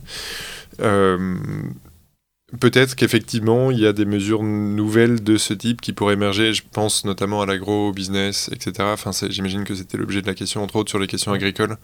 Peut-être 2.60 2.96
qu'effectivement, 2.96 3.72
il 3.72 3.80
y 3.80 3.88
a 3.88 3.94
des 3.94 4.06
mesures 4.06 4.44
nouvelles 4.44 5.24
de 5.24 5.38
ce 5.38 5.56
type 5.56 5.82
qui 5.82 5.92
pourraient 5.92 6.14
émerger. 6.14 6.54
Je 6.54 6.62
pense 6.72 7.04
notamment 7.04 7.42
à 7.42 7.48
l'agro-business, 7.48 8.50
etc. 8.54 8.74
Enfin, 8.82 9.12
j'imagine 9.30 9.64
que 9.64 9.74
c'était 9.74 9.98
l'objet 9.98 10.22
de 10.22 10.28
la 10.28 10.36
question, 10.36 10.62
entre 10.62 10.76
autres 10.76 10.90
sur 10.90 11.00
les 11.00 11.08
questions 11.08 11.34
agricoles. 11.34 11.78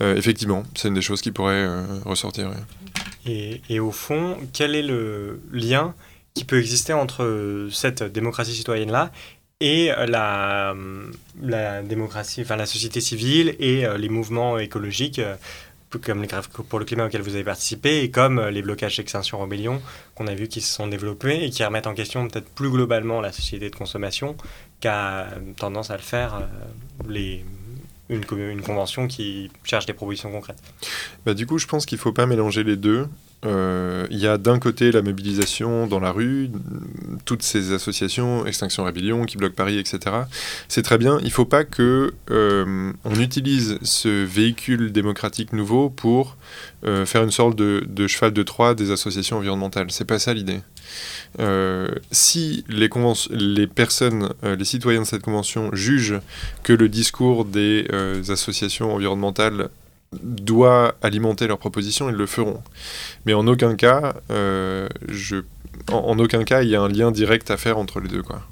Euh, 0.00 0.16
effectivement, 0.16 0.62
c'est 0.74 0.88
une 0.88 0.94
des 0.94 1.02
choses 1.02 1.20
qui 1.20 1.32
pourrait 1.32 1.66
euh, 1.66 1.84
ressortir. 2.06 2.50
Et, 3.26 3.60
et, 3.68 3.78
au 3.78 3.90
fond, 3.90 4.38
quel 4.54 4.74
est 4.74 4.82
le 4.82 5.40
lien 5.52 5.94
qui 6.32 6.44
peut 6.44 6.58
exister 6.58 6.94
entre 6.94 7.68
cette 7.70 8.02
démocratie 8.02 8.54
citoyenne-là 8.54 9.10
et 9.60 9.90
la, 10.06 10.74
la 11.40 11.82
démocratie, 11.82 12.42
enfin 12.42 12.56
la 12.56 12.66
société 12.66 13.00
civile 13.00 13.56
et 13.58 13.86
euh, 13.86 13.96
les 13.96 14.08
mouvements 14.08 14.58
écologiques 14.58 15.20
comme 15.98 16.22
les 16.22 16.28
grèves 16.28 16.48
pour 16.48 16.78
le 16.78 16.84
climat 16.84 17.06
auxquelles 17.06 17.22
vous 17.22 17.34
avez 17.34 17.44
participé, 17.44 18.02
et 18.02 18.10
comme 18.10 18.38
euh, 18.38 18.50
les 18.50 18.62
blocages 18.62 18.98
Extinction 18.98 19.38
Rebellion 19.38 19.80
qu'on 20.14 20.26
a 20.26 20.34
vu 20.34 20.48
qui 20.48 20.60
se 20.60 20.72
sont 20.72 20.86
développés 20.86 21.44
et 21.44 21.50
qui 21.50 21.64
remettent 21.64 21.86
en 21.86 21.94
question 21.94 22.26
peut-être 22.28 22.48
plus 22.48 22.70
globalement 22.70 23.20
la 23.20 23.32
société 23.32 23.70
de 23.70 23.76
consommation 23.76 24.36
qu'a 24.80 25.28
tendance 25.56 25.90
à 25.90 25.96
le 25.96 26.02
faire 26.02 26.34
euh, 26.34 27.08
les, 27.08 27.44
une, 28.08 28.22
une, 28.38 28.62
convention 28.62 29.08
qui 29.08 29.50
cherche 29.64 29.86
des 29.86 29.92
propositions 29.92 30.30
concrètes. 30.30 30.62
Bah, 31.24 31.34
du 31.34 31.46
coup, 31.46 31.58
je 31.58 31.66
pense 31.66 31.86
qu'il 31.86 31.96
ne 31.96 32.02
faut 32.02 32.12
pas 32.12 32.26
mélanger 32.26 32.64
les 32.64 32.76
deux. 32.76 33.08
Euh, 33.44 34.06
il 34.10 34.18
y 34.18 34.26
a 34.26 34.38
d'un 34.38 34.58
côté 34.58 34.90
la 34.90 35.02
mobilisation 35.02 35.86
dans 35.86 36.00
la 36.00 36.10
rue, 36.10 36.50
toutes 37.24 37.42
ces 37.42 37.72
associations, 37.72 38.46
Extinction 38.46 38.84
Rébellion, 38.84 39.24
qui 39.24 39.36
bloquent 39.36 39.54
Paris, 39.54 39.78
etc. 39.78 39.98
C'est 40.68 40.82
très 40.82 40.98
bien. 40.98 41.18
Il 41.20 41.26
ne 41.26 41.30
faut 41.30 41.44
pas 41.44 41.64
que 41.64 42.14
euh, 42.30 42.92
on 43.04 43.20
utilise 43.20 43.78
ce 43.82 44.24
véhicule 44.24 44.90
démocratique 44.90 45.52
nouveau 45.52 45.90
pour 45.90 46.36
euh, 46.84 47.04
faire 47.04 47.22
une 47.22 47.30
sorte 47.30 47.56
de, 47.56 48.06
cheval 48.06 48.32
de 48.32 48.42
Troie 48.42 48.74
des 48.74 48.90
associations 48.90 49.36
environnementales. 49.36 49.90
C'est 49.90 50.04
pas 50.04 50.18
ça 50.18 50.32
l'idée. 50.32 50.60
si 52.10 52.64
les, 52.68 52.88
personnes, 53.66 54.32
les 54.42 54.64
citoyens 54.64 55.02
de 55.02 55.06
cette 55.06 55.22
convention 55.22 55.70
jugent 55.74 56.20
que 56.62 56.72
le 56.72 56.88
discours 56.88 57.44
des 57.44 57.86
associations 58.28 58.94
environnementales 58.94 59.68
doit 60.22 60.94
alimenter 61.02 61.46
leurs 61.46 61.58
propositions, 61.58 62.08
ils 62.08 62.14
le 62.14 62.26
feront. 62.26 62.62
Mais 63.24 63.34
en 63.34 63.46
aucun 63.46 63.74
cas, 63.74 64.14
euh, 64.30 64.88
en, 65.92 66.18
aucun 66.18 66.44
cas, 66.44 66.62
il 66.62 66.68
y 66.68 66.76
a 66.76 66.80
un 66.80 66.88
lien 66.88 67.10
direct 67.10 67.50
à 67.50 67.56
faire 67.56 67.78
entre 67.78 68.00
les 68.00 68.08
deux, 68.08 68.22
quoi. 68.22 68.42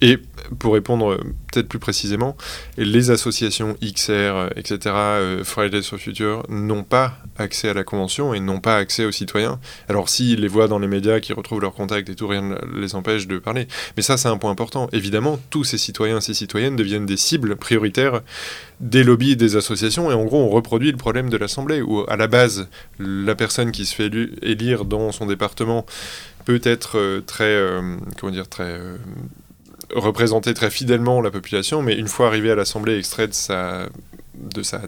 Et 0.00 0.18
pour 0.58 0.74
répondre 0.74 1.12
euh, 1.12 1.34
peut-être 1.52 1.68
plus 1.68 1.78
précisément, 1.78 2.36
les 2.76 3.10
associations 3.10 3.76
XR, 3.82 4.50
etc., 4.56 4.78
euh, 4.94 5.44
Fridays 5.44 5.82
for 5.82 5.98
Future, 5.98 6.44
n'ont 6.48 6.82
pas 6.82 7.18
accès 7.38 7.68
à 7.68 7.74
la 7.74 7.84
convention 7.84 8.34
et 8.34 8.40
n'ont 8.40 8.60
pas 8.60 8.76
accès 8.76 9.04
aux 9.04 9.12
citoyens. 9.12 9.58
Alors 9.88 10.08
s'ils 10.08 10.40
les 10.40 10.48
voient 10.48 10.68
dans 10.68 10.78
les 10.78 10.86
médias, 10.86 11.20
qu'ils 11.20 11.34
retrouvent 11.34 11.60
leurs 11.60 11.74
contacts 11.74 12.08
et 12.08 12.14
tout, 12.14 12.28
rien 12.28 12.42
ne 12.42 12.56
les 12.80 12.94
empêche 12.94 13.26
de 13.26 13.38
parler. 13.38 13.68
Mais 13.96 14.02
ça, 14.02 14.16
c'est 14.16 14.28
un 14.28 14.36
point 14.36 14.50
important. 14.50 14.88
Évidemment, 14.92 15.38
tous 15.50 15.64
ces 15.64 15.78
citoyens 15.78 16.20
ces 16.20 16.34
citoyennes 16.34 16.76
deviennent 16.76 17.06
des 17.06 17.16
cibles 17.16 17.56
prioritaires 17.56 18.20
des 18.80 19.04
lobbies 19.04 19.32
et 19.32 19.36
des 19.36 19.56
associations, 19.56 20.10
et 20.10 20.14
en 20.14 20.24
gros, 20.24 20.42
on 20.42 20.50
reproduit 20.50 20.90
le 20.90 20.98
problème 20.98 21.30
de 21.30 21.38
l'Assemblée, 21.38 21.80
où 21.80 22.04
à 22.08 22.16
la 22.16 22.26
base, 22.26 22.68
la 22.98 23.34
personne 23.34 23.72
qui 23.72 23.86
se 23.86 23.94
fait 23.94 24.10
élire 24.42 24.84
dans 24.84 25.12
son 25.12 25.26
département 25.26 25.86
peut 26.44 26.60
être 26.62 26.98
euh, 26.98 27.20
très, 27.26 27.58
comment 28.18 28.32
dire, 28.32 28.48
très 28.48 28.78
représenter 29.94 30.54
très 30.54 30.70
fidèlement 30.70 31.20
la 31.20 31.30
population, 31.30 31.82
mais 31.82 31.94
une 31.94 32.08
fois 32.08 32.28
arrivé 32.28 32.50
à 32.50 32.54
l'Assemblée, 32.54 32.98
extrait 32.98 33.28
de 33.28 33.32
sa, 33.32 33.88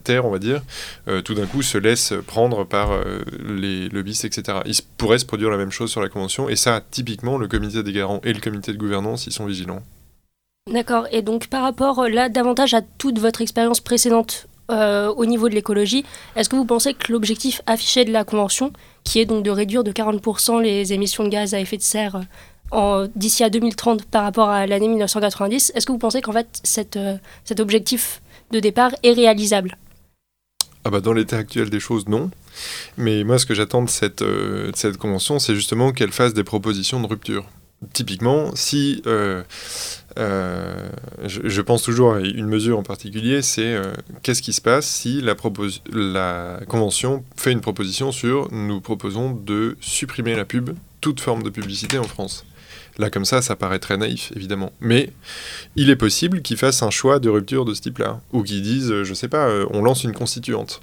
terre, 0.03 0.27
on 0.27 0.31
va 0.31 0.39
dire, 0.39 0.63
euh, 1.09 1.23
tout 1.23 1.35
d'un 1.35 1.47
coup 1.47 1.63
se 1.63 1.79
laisse 1.79 2.13
prendre 2.27 2.65
par 2.65 2.93
euh, 2.93 3.21
les 3.47 3.89
lobbyistes, 3.89 4.25
etc. 4.25 4.59
Il 4.67 4.75
pourrait 4.97 5.19
se 5.19 5.27
produire 5.27 5.51
la 5.51 5.57
même 5.57 5.71
chose 5.71 5.91
sur 5.91 6.01
la 6.01 6.09
Convention, 6.09 6.49
et 6.49 6.57
ça, 6.57 6.83
typiquement, 6.91 7.39
le 7.39 7.49
comité 7.49 7.83
des 7.83 7.93
garants 7.93 8.21
et 8.25 8.33
le 8.33 8.41
comité 8.41 8.73
de 8.73 8.79
gouvernance, 8.79 9.27
ils 9.27 9.33
sont 9.33 9.47
vigilants. 9.47 9.83
D'accord, 10.71 11.07
et 11.13 11.23
donc 11.23 11.47
par 11.47 11.63
rapport 11.63 12.01
euh, 12.01 12.09
là 12.09 12.29
davantage 12.29 12.75
à 12.75 12.83
toute 12.83 13.19
votre 13.19 13.41
expérience 13.41 13.81
précédente 13.81 14.49
au 14.71 15.25
niveau 15.25 15.49
de 15.49 15.55
l'écologie, 15.55 16.05
est-ce 16.37 16.51
que 16.51 16.57
vous 16.57 16.67
pensez 16.67 16.93
que 16.93 17.11
l'objectif 17.11 17.63
affiché 17.65 18.05
de 18.05 18.13
la 18.13 18.25
Convention, 18.25 18.71
qui 19.03 19.19
est 19.19 19.25
donc 19.25 19.43
de 19.43 19.51
réduire 19.51 19.83
de 19.83 19.93
40% 19.93 20.61
les 20.61 20.93
émissions 20.93 21.25
de 21.25 21.31
gaz 21.31 21.55
à 21.55 21.61
effet 21.61 21.79
de 21.79 21.83
serre 21.83 22.21
d'ici 23.15 23.45
à 23.45 23.51
2030 23.51 24.05
par 24.07 24.25
rapport 24.25 24.49
à 24.49 24.67
l'année 24.67 24.89
1990, 24.89 25.73
est-ce 25.75 25.87
que 25.87 25.93
vous 25.93 25.99
pensez 25.99 26.21
qu'en 26.21 26.33
fait 26.33 26.63
euh, 26.97 27.17
cet 27.45 27.61
objectif 27.61 28.21
de 28.51 28.61
départ 28.61 28.93
est 29.03 29.13
réalisable? 29.13 29.77
Ah 30.85 30.91
bah 30.91 31.01
dans 31.01 31.13
l'état 31.13 31.39
actuel 31.39 31.71
des 31.71 31.81
choses, 31.81 32.09
non. 32.09 32.31
Mais 32.97 33.25
moi, 33.25 33.39
ce 33.39 33.47
que 33.47 33.55
j'attends 33.55 33.83
de 33.83 33.91
cette, 33.91 34.23
euh, 34.23 34.73
convention, 34.99 35.39
c'est 35.39 35.55
justement 35.55 35.93
qu'elle 35.93 36.13
fasse 36.13 36.35
des 36.35 36.45
propositions 36.45 37.01
de 37.01 37.07
rupture. 37.07 37.45
Typiquement, 37.93 38.51
si 38.57 39.03
euh, 39.07 39.45
je, 41.27 41.61
pense 41.61 41.83
toujours 41.83 42.15
à 42.15 42.21
une 42.21 42.47
mesure 42.47 42.79
en 42.79 42.83
particulier, 42.83 43.41
c'est 43.41 43.77
qu'est-ce 44.23 44.43
qui 44.43 44.53
se 44.53 44.61
passe 44.61 44.87
si 44.87 45.23
la 45.23 46.61
convention 46.67 47.25
fait 47.37 47.53
une 47.53 47.61
proposition 47.61 48.11
sur 48.11 48.49
nous 48.51 48.81
proposons 48.81 49.31
de 49.31 49.77
supprimer 49.81 50.35
la 50.35 50.45
pub, 50.45 50.71
toute 51.01 51.21
forme 51.21 51.45
de 51.45 51.51
publicité 51.51 51.99
en 51.99 52.05
France. 52.05 52.45
Là, 52.99 53.11
comme 53.11 53.25
ça, 53.25 53.43
ça 53.43 53.55
paraît 53.55 53.79
très 53.79 53.97
naïf, 53.97 54.33
évidemment. 54.35 54.73
Mais 54.81 55.11
il 55.77 55.89
est 55.89 55.97
possible 55.97 56.43
qu'ils 56.43 56.57
fassent 56.57 56.83
un 56.83 56.91
choix 56.91 57.21
de 57.21 57.31
rupture 57.31 57.65
de 57.65 57.73
ce 57.73 57.81
type-là. 57.81 58.21
Ou 58.33 58.43
qu'ils 58.43 58.63
disent, 58.63 58.91
euh, 58.91 59.05
je 59.05 59.15
sais 59.15 59.29
pas, 59.29 59.49
euh, 59.49 59.67
on 59.71 59.83
lance 59.83 60.03
une 60.03 60.13
constituante. 60.13 60.81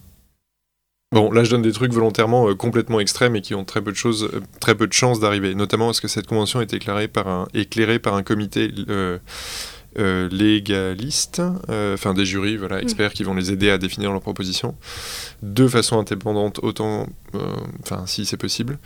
Bon, 1.11 1.29
là, 1.31 1.43
je 1.43 1.51
donne 1.51 1.61
des 1.61 1.73
trucs 1.73 1.91
volontairement 1.91 2.49
euh, 2.49 2.55
complètement 2.55 3.01
extrêmes 3.01 3.35
et 3.35 3.41
qui 3.41 3.53
ont 3.53 3.65
très 3.65 3.81
peu 3.81 3.91
de 3.91 3.97
choses, 3.97 4.29
très 4.61 4.75
peu 4.75 4.87
de 4.87 4.93
chances 4.93 5.19
d'arriver. 5.19 5.55
Notamment 5.55 5.87
parce 5.87 5.99
que 5.99 6.07
cette 6.07 6.25
convention 6.25 6.61
est 6.61 6.73
éclairée 6.73 7.09
par 7.09 7.27
un, 7.27 8.23
comité 8.23 8.71
légalistes, 9.97 11.41
euh, 11.69 11.93
enfin 11.93 12.13
des 12.13 12.25
jurys, 12.25 12.57
voilà, 12.57 12.77
mm. 12.77 12.83
experts 12.83 13.13
qui 13.13 13.23
vont 13.23 13.33
les 13.33 13.51
aider 13.51 13.69
à 13.69 13.77
définir 13.77 14.11
leurs 14.11 14.21
propositions 14.21 14.75
de 15.41 15.67
façon 15.67 15.99
indépendante, 15.99 16.59
autant, 16.63 17.07
euh, 17.35 17.39
enfin 17.81 18.05
si 18.05 18.25
c'est 18.25 18.37
possible. 18.37 18.77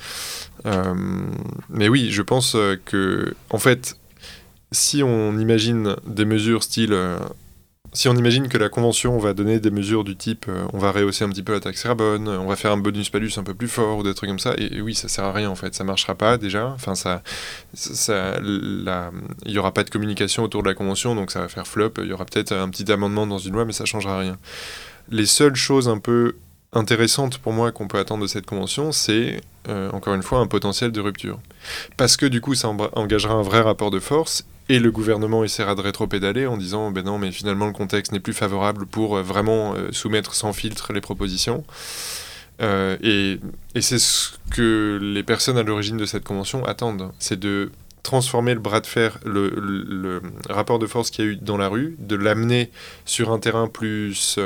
mais 1.69 1.88
oui, 1.88 2.12
je 2.12 2.22
pense 2.22 2.56
que, 2.86 3.34
en 3.50 3.60
fait, 3.60 3.98
si 4.72 5.02
on 5.04 5.38
imagine 5.38 5.95
des 6.06 6.26
mesures 6.26 6.63
style 6.63 6.95
si 7.93 8.08
on 8.08 8.15
imagine 8.15 8.47
que 8.47 8.58
la 8.58 8.69
convention 8.69 9.17
va 9.17 9.34
donner 9.34 9.60
des 9.60 9.71
mesures 9.71 10.04
du 10.04 10.15
type 10.15 10.45
euh, 10.47 10.65
on 10.73 10.78
va 10.78 10.91
rehausser 10.91 11.23
un 11.23 11.30
petit 11.30 11.43
peu 11.43 11.54
la 11.54 11.60
taxe 11.60 11.84
carbone, 11.84 12.28
on 12.28 12.47
va 12.47 12.56
faire 12.56 12.71
un 12.71 12.78
bonus-palus 12.78 13.32
un 13.38 13.43
peu 13.43 13.54
plus 13.54 13.67
fort 13.67 13.97
ou 13.97 14.04
des 14.04 14.13
trucs 14.13 14.30
comme 14.30 14.39
ça, 14.39 14.54
et, 14.58 14.82
oui, 14.82 14.95
ça 14.95 15.08
sert 15.08 15.23
à 15.23 15.32
rien 15.32 15.49
en 15.49 15.56
fait, 15.56 15.73
ça 15.73 15.84
marchera 15.84 16.15
pas 16.15 16.38
déjà. 16.38 16.67
Enfin, 16.67 16.95
ça, 16.95 17.21
ça, 17.73 18.39
il 18.41 19.52
y 19.52 19.58
aura 19.58 19.73
pas 19.73 19.84
de 19.84 19.89
communication 19.89 20.43
autour 20.43 20.63
de 20.63 20.67
la 20.67 20.73
convention, 20.73 21.15
donc 21.15 21.32
ça 21.32 21.41
va 21.41 21.47
faire 21.47 21.67
flop. 21.67 21.93
Il 21.99 22.06
y 22.06 22.13
aura 22.13 22.25
peut-être 22.25 22.52
un 22.52 22.69
petit 22.69 22.91
amendement 22.91 23.28
dans 23.28 23.38
une 23.38 23.54
loi, 23.54 23.65
mais 23.65 23.73
ça 23.73 23.86
changera 23.86 24.19
rien. 24.19 24.38
Les 25.10 25.25
seules 25.25 25.56
choses 25.56 25.89
un 25.89 25.97
peu 25.97 26.36
intéressantes 26.73 27.39
pour 27.39 27.54
moi 27.54 27.71
qu'on 27.71 27.88
peut 27.88 27.97
attendre 27.97 28.21
de 28.21 28.28
cette 28.28 28.45
convention, 28.45 28.91
c'est 28.91 29.41
euh, 29.67 29.89
encore 29.91 30.13
une 30.13 30.23
fois 30.23 30.39
un 30.39 30.47
potentiel 30.47 30.91
de 30.91 31.02
rupture. 31.02 31.39
Parce 31.97 32.17
que 32.17 32.25
du 32.25 32.41
coup, 32.41 32.56
ça 32.56 32.69
engagera 32.93 33.34
un 33.34 33.41
vrai 33.41 33.62
rapport 33.62 33.91
de 33.91 33.99
force 33.99 34.45
et 34.69 34.77
le 34.77 34.91
gouvernement 34.91 35.43
essaiera 35.43 35.73
de 35.73 35.82
rétro-pédaler 35.82 36.45
en 36.45 36.55
disant 36.55 36.91
ben 36.91 37.03
non, 37.03 37.17
mais 37.17 37.32
finalement 37.32 37.65
le 37.65 37.73
contexte 37.73 38.12
n'est 38.12 38.19
plus 38.19 38.34
favorable 38.34 38.86
pour 38.86 39.17
euh, 39.17 39.23
vraiment 39.23 39.73
euh, 39.73 39.91
soumettre 39.91 40.36
sans 40.36 40.53
filtre 40.53 40.93
les 40.93 41.01
propositions. 41.01 41.65
Euh, 42.62 42.97
et, 43.01 43.39
c'est 43.82 43.97
ce 43.97 44.34
que 44.51 44.99
les 45.01 45.23
personnes 45.23 45.58
à 45.58 45.63
l'origine 45.63 45.97
de 45.97 46.05
cette 46.05 46.23
convention 46.23 46.63
attendent, 46.65 47.12
c'est 47.17 47.39
de 47.39 47.71
transformer 48.03 48.53
le 48.53 48.60
bras 48.60 48.79
de 48.79 48.86
fer, 48.86 49.17
le, 49.25 50.21
rapport 50.49 50.77
de 50.77 50.86
force 50.86 51.10
qu'il 51.10 51.25
y 51.25 51.27
a 51.27 51.32
eu 51.32 51.36
dans 51.36 51.58
la 51.58 51.67
rue, 51.67 51.95
de 51.99 52.15
l'amener 52.15 52.69
sur 53.05 53.32
un 53.32 53.39
terrain 53.39 53.67
plus, 53.67 54.39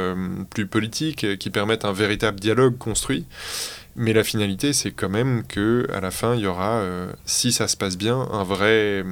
plus 0.50 0.68
politique, 0.68 1.38
qui 1.38 1.50
permette 1.50 1.86
un 1.86 1.94
véritable 1.94 2.40
dialogue 2.40 2.78
construit. 2.78 3.26
Mais 3.96 4.12
la 4.12 4.24
finalité, 4.24 4.74
c'est 4.74 4.92
quand 4.92 5.10
même 5.10 5.44
que 5.48 5.88
à 5.94 6.02
la 6.02 6.12
fin, 6.12 6.36
il 6.36 6.42
y 6.42 6.48
aura, 6.48 6.84
si 7.26 7.52
ça 7.52 7.68
se 7.68 7.78
passe 7.78 7.98
bien, 7.98 8.28
un 8.32 8.44
vrai 8.44 9.06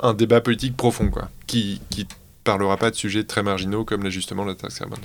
un 0.00 0.14
débat 0.14 0.40
politique 0.40 0.76
profond, 0.76 1.10
quoi, 1.10 1.28
qui 1.46 1.80
qui 1.90 2.06
parlera 2.44 2.76
pas 2.76 2.90
de 2.90 2.96
sujets 2.96 3.24
très 3.24 3.42
marginaux 3.42 3.84
comme 3.84 4.02
l'ajustement 4.02 4.44
de 4.44 4.50
la 4.50 4.54
taxe 4.54 4.78
carbone. 4.78 5.00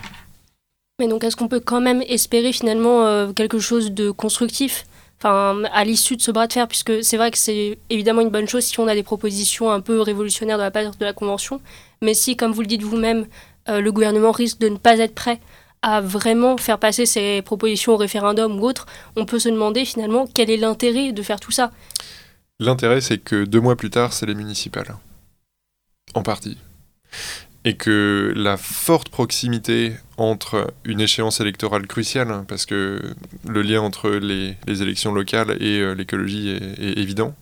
Mais 1.00 1.08
donc, 1.08 1.24
est-ce 1.24 1.36
qu'on 1.36 1.48
peut 1.48 1.60
quand 1.60 1.82
même 1.82 2.04
espérer 2.08 2.54
finalement 2.54 3.06
euh, 3.06 3.34
quelque 3.34 3.60
chose 3.60 3.91
de 3.91 4.12
constructif 4.12 4.86
Enfin, 5.24 5.65
à 5.72 5.84
l'issue 5.84 6.17
de 6.17 6.22
ce 6.24 6.32
bras 6.32 6.48
de 6.48 6.54
fer, 6.54 6.67
puisque 6.67 7.04
c'est 7.04 7.15
vrai 7.15 7.30
que 7.30 7.38
c'est 7.38 7.78
évidemment 7.91 8.22
une 8.22 8.30
bonne 8.30 8.48
chose 8.48 8.63
si 8.63 8.80
on 8.80 8.88
a 8.88 8.96
des 8.96 9.04
propositions 9.04 9.72
un 9.72 9.80
peu 9.80 10.02
révolutionnaires 10.02 10.58
de 10.58 10.63
la 10.63 10.72
part 10.72 10.96
de 10.96 11.06
la 11.06 11.13
Convention, 11.13 11.62
mais 12.02 12.15
si, 12.15 12.36
comme 12.36 12.52
vous 12.52 12.62
le 12.62 12.67
dites 12.67 12.82
vous-même, 12.82 13.28
euh, 13.70 13.82
le 13.82 13.91
gouvernement 13.91 14.32
risque 14.32 14.58
de 14.58 14.67
ne 14.67 14.78
pas 14.78 14.98
être 14.98 15.13
prêt 15.13 15.39
à 15.84 16.02
vraiment 16.02 16.58
faire 16.58 16.80
passer 16.80 17.06
ses 17.06 17.44
propositions 17.44 17.94
au 17.94 17.98
référendum 17.98 18.60
ou 18.60 18.65
autre, 18.65 18.88
on 19.15 19.26
peut 19.26 19.38
se 19.38 19.50
demander 19.50 19.86
finalement 19.86 20.26
quel 20.34 20.50
est 20.50 20.58
l'intérêt 20.58 21.12
de 21.12 21.22
faire 21.22 21.39
tout 21.39 21.52
ça? 21.52 21.70
L'intérêt, 22.62 23.02
c'est 23.02 23.17
que 23.17 23.43
deux 23.43 23.60
mois 23.60 23.76
plus 23.76 23.89
tard, 23.89 24.13
c'est 24.13 24.28
les 24.28 24.36
municipales. 24.36 24.95
En 26.13 26.21
partie. 26.21 26.60
Et 27.65 27.76
que 27.76 28.32
la 28.36 28.56
forte 28.56 29.10
proximité 29.10 29.95
entre 30.17 30.71
une 30.86 31.02
échéance 31.02 31.41
électorale 31.41 31.88
cruciale, 31.88 32.30
hein, 32.30 32.45
parce 32.47 32.67
que 32.67 33.02
le 33.47 33.62
lien 33.63 33.82
entre 33.82 34.12
les, 34.12 34.56
élections 34.67 35.12
locales 35.12 35.58
et 35.60 35.80
euh, 35.80 35.95
l'écologie 35.95 36.50
est, 36.50 37.00
évident, 37.00 37.36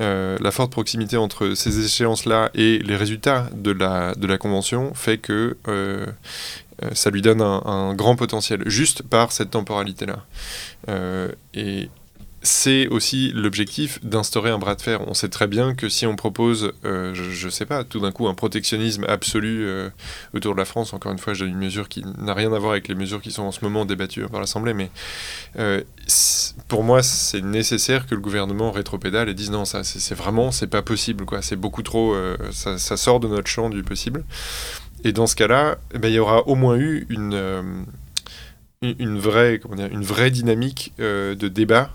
euh, 0.00 0.38
la 0.40 0.50
forte 0.50 0.72
proximité 0.72 1.18
entre 1.18 1.52
ces 1.52 1.84
échéances-là 1.84 2.50
et 2.54 2.78
les 2.78 2.96
résultats 2.96 3.50
de 3.54 3.72
la, 3.72 4.14
de 4.14 4.26
la 4.26 4.38
Convention 4.38 4.94
fait 4.94 5.18
que 5.18 5.58
euh, 5.68 6.06
ça 6.94 7.10
lui 7.10 7.20
donne 7.20 7.42
un, 7.42 7.92
grand 7.92 8.16
potentiel, 8.16 8.62
juste 8.64 9.02
par 9.02 9.32
cette 9.32 9.50
temporalité-là. 9.50 10.24
Et 11.52 11.90
c'est 12.42 12.88
aussi 12.88 13.32
l'objectif 13.34 14.02
d'instaurer 14.02 14.50
un 14.50 14.58
bras 14.58 14.74
de 14.74 14.80
fer. 14.80 15.06
On 15.06 15.12
sait 15.12 15.28
très 15.28 15.46
bien 15.46 15.74
que 15.74 15.90
si 15.90 16.06
on 16.06 16.16
propose, 16.16 16.72
euh, 16.86 17.12
je 17.14 17.46
ne 17.46 17.50
sais 17.50 17.66
pas, 17.66 17.84
tout 17.84 18.00
d'un 18.00 18.12
coup 18.12 18.28
un 18.28 18.34
protectionnisme 18.34 19.04
absolu 19.04 19.66
euh, 19.66 19.90
autour 20.34 20.54
de 20.54 20.58
la 20.58 20.64
France, 20.64 20.94
encore 20.94 21.12
une 21.12 21.18
fois, 21.18 21.34
je 21.34 21.44
donne 21.44 21.52
une 21.52 21.58
mesure 21.58 21.88
qui 21.88 22.02
n'a 22.18 22.32
rien 22.32 22.52
à 22.52 22.58
voir 22.58 22.72
avec 22.72 22.88
les 22.88 22.94
mesures 22.94 23.20
qui 23.20 23.30
sont 23.30 23.42
en 23.42 23.52
ce 23.52 23.62
moment 23.62 23.84
débattues 23.84 24.26
par 24.28 24.40
l'Assemblée, 24.40 24.72
mais 24.72 24.90
euh, 25.58 25.82
pour 26.68 26.82
moi, 26.82 27.02
c'est 27.02 27.42
nécessaire 27.42 28.06
que 28.06 28.14
le 28.14 28.22
gouvernement 28.22 28.70
rétropédale 28.70 29.28
et 29.28 29.34
dise 29.34 29.50
non, 29.50 29.66
ça 29.66 29.84
c'est 29.84 30.14
vraiment, 30.14 30.50
c'est 30.50 30.66
pas 30.66 30.82
possible, 30.82 31.26
quoi. 31.26 31.42
C'est 31.42 31.56
beaucoup 31.56 31.82
trop, 31.82 32.16
ça, 32.52 32.78
sort 32.96 33.20
de 33.20 33.28
notre 33.28 33.48
champ 33.48 33.68
du 33.68 33.82
possible. 33.82 34.24
Et 35.04 35.12
dans 35.12 35.26
ce 35.26 35.36
cas-là, 35.36 35.78
eh 35.94 35.98
ben, 35.98 36.08
il 36.08 36.14
y 36.14 36.18
aura 36.18 36.46
au 36.48 36.54
moins 36.54 36.76
eu 36.76 37.06
une, 37.10 37.84
une, 38.82 39.18
vraie, 39.18 39.58
comment 39.58 39.76
dire, 39.76 39.88
une 39.90 40.02
vraie 40.02 40.30
dynamique 40.30 40.92
de 40.98 41.48
débat 41.48 41.90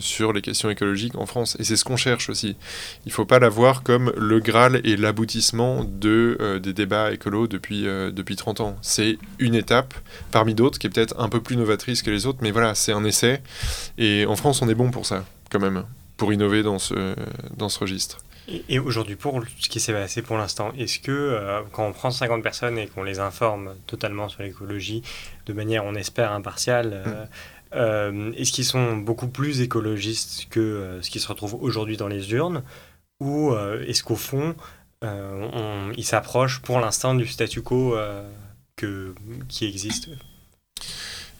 sur 0.00 0.32
les 0.32 0.42
questions 0.42 0.70
écologiques 0.70 1.16
en 1.16 1.26
France. 1.26 1.56
Et 1.58 1.64
c'est 1.64 1.76
ce 1.76 1.84
qu'on 1.84 1.96
cherche 1.96 2.28
aussi. 2.28 2.56
Il 3.04 3.08
ne 3.08 3.12
faut 3.12 3.24
pas 3.24 3.38
la 3.38 3.48
voir 3.48 3.82
comme 3.82 4.12
le 4.16 4.40
Graal 4.40 4.80
et 4.84 4.96
l'aboutissement 4.96 5.84
de, 5.84 6.36
euh, 6.40 6.58
des 6.58 6.72
débats 6.72 7.12
écolos 7.12 7.46
depuis, 7.46 7.86
euh, 7.86 8.10
depuis 8.10 8.36
30 8.36 8.60
ans. 8.60 8.76
C'est 8.82 9.18
une 9.38 9.54
étape 9.54 9.94
parmi 10.30 10.54
d'autres 10.54 10.78
qui 10.78 10.86
est 10.86 10.90
peut-être 10.90 11.18
un 11.18 11.28
peu 11.28 11.40
plus 11.40 11.56
novatrice 11.56 12.02
que 12.02 12.10
les 12.10 12.26
autres, 12.26 12.38
mais 12.42 12.50
voilà, 12.50 12.74
c'est 12.74 12.92
un 12.92 13.04
essai. 13.04 13.42
Et 13.96 14.26
en 14.26 14.36
France, 14.36 14.62
on 14.62 14.68
est 14.68 14.74
bon 14.74 14.90
pour 14.90 15.06
ça, 15.06 15.24
quand 15.50 15.60
même, 15.60 15.84
pour 16.16 16.32
innover 16.32 16.62
dans 16.62 16.78
ce, 16.78 17.14
dans 17.56 17.68
ce 17.68 17.78
registre. 17.78 18.18
Et, 18.48 18.64
et 18.68 18.78
aujourd'hui, 18.78 19.16
pour 19.16 19.42
ce 19.58 19.68
qui 19.68 19.78
s'est 19.78 19.92
passé 19.92 20.22
pour 20.22 20.38
l'instant, 20.38 20.72
est-ce 20.78 20.98
que 20.98 21.12
euh, 21.12 21.60
quand 21.72 21.86
on 21.86 21.92
prend 21.92 22.10
50 22.10 22.42
personnes 22.42 22.78
et 22.78 22.86
qu'on 22.86 23.02
les 23.02 23.20
informe 23.20 23.74
totalement 23.86 24.28
sur 24.28 24.42
l'écologie, 24.42 25.02
de 25.46 25.52
manière, 25.52 25.84
on 25.84 25.94
espère, 25.94 26.32
impartiale, 26.32 26.92
euh, 26.94 27.24
mm 27.24 27.28
euh, 27.74 28.32
Est-ce 28.32 28.52
qu'ils 28.52 28.64
sont 28.64 28.96
beaucoup 28.96 29.28
plus 29.28 29.60
écologistes 29.60 30.46
que 30.50 30.60
euh, 30.60 31.02
ce 31.02 31.10
qui 31.10 31.20
se 31.20 31.28
retrouve 31.28 31.54
aujourd'hui 31.60 31.96
dans 31.96 32.08
les 32.08 32.32
urnes 32.32 32.62
Ou 33.20 33.52
euh, 33.52 33.84
est-ce 33.86 34.02
qu'au 34.02 34.16
fond, 34.16 34.54
on, 35.02 35.92
ils 35.96 36.04
s'approchent 36.04 36.60
pour 36.60 36.80
l'instant 36.80 37.14
du 37.14 37.26
statu 37.26 37.62
quo 37.62 37.96
que, 38.76 39.14
qui 39.48 39.66
existe 39.66 40.08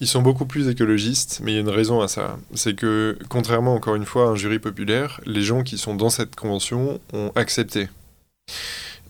ils 0.01 0.07
sont 0.07 0.23
beaucoup 0.23 0.47
plus 0.47 0.69
écologistes, 0.69 1.41
mais 1.43 1.51
il 1.51 1.55
y 1.57 1.59
a 1.59 1.61
une 1.61 1.69
raison 1.69 2.01
à 2.01 2.07
ça. 2.07 2.39
C'est 2.55 2.75
que, 2.75 3.19
contrairement 3.29 3.75
encore 3.75 3.97
une 3.97 4.05
fois 4.05 4.27
à 4.27 4.29
un 4.29 4.37
jury 4.37 4.61
populaire, 4.61 5.21
les 5.27 5.43
gens 5.43 5.65
qui 5.65 5.77
sont 5.77 5.97
dans 5.97 6.09
cette 6.09 6.37
convention 6.37 7.01
ont 7.13 7.33
accepté. 7.35 7.89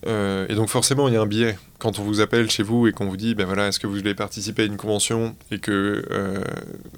Euh, 0.07 0.45
et 0.49 0.55
donc 0.55 0.69
forcément, 0.69 1.07
il 1.07 1.13
y 1.13 1.17
a 1.17 1.21
un 1.21 1.25
biais. 1.25 1.57
Quand 1.77 1.99
on 1.99 2.03
vous 2.03 2.21
appelle 2.21 2.49
chez 2.49 2.63
vous 2.63 2.87
et 2.87 2.91
qu'on 2.91 3.05
vous 3.05 3.17
dit, 3.17 3.35
ben 3.35 3.45
voilà, 3.45 3.67
est-ce 3.67 3.79
que 3.79 3.87
vous 3.87 3.95
voulez 3.95 4.15
participer 4.15 4.63
à 4.63 4.65
une 4.65 4.77
convention 4.77 5.35
et 5.51 5.59
que 5.59 6.05
euh, 6.11 6.43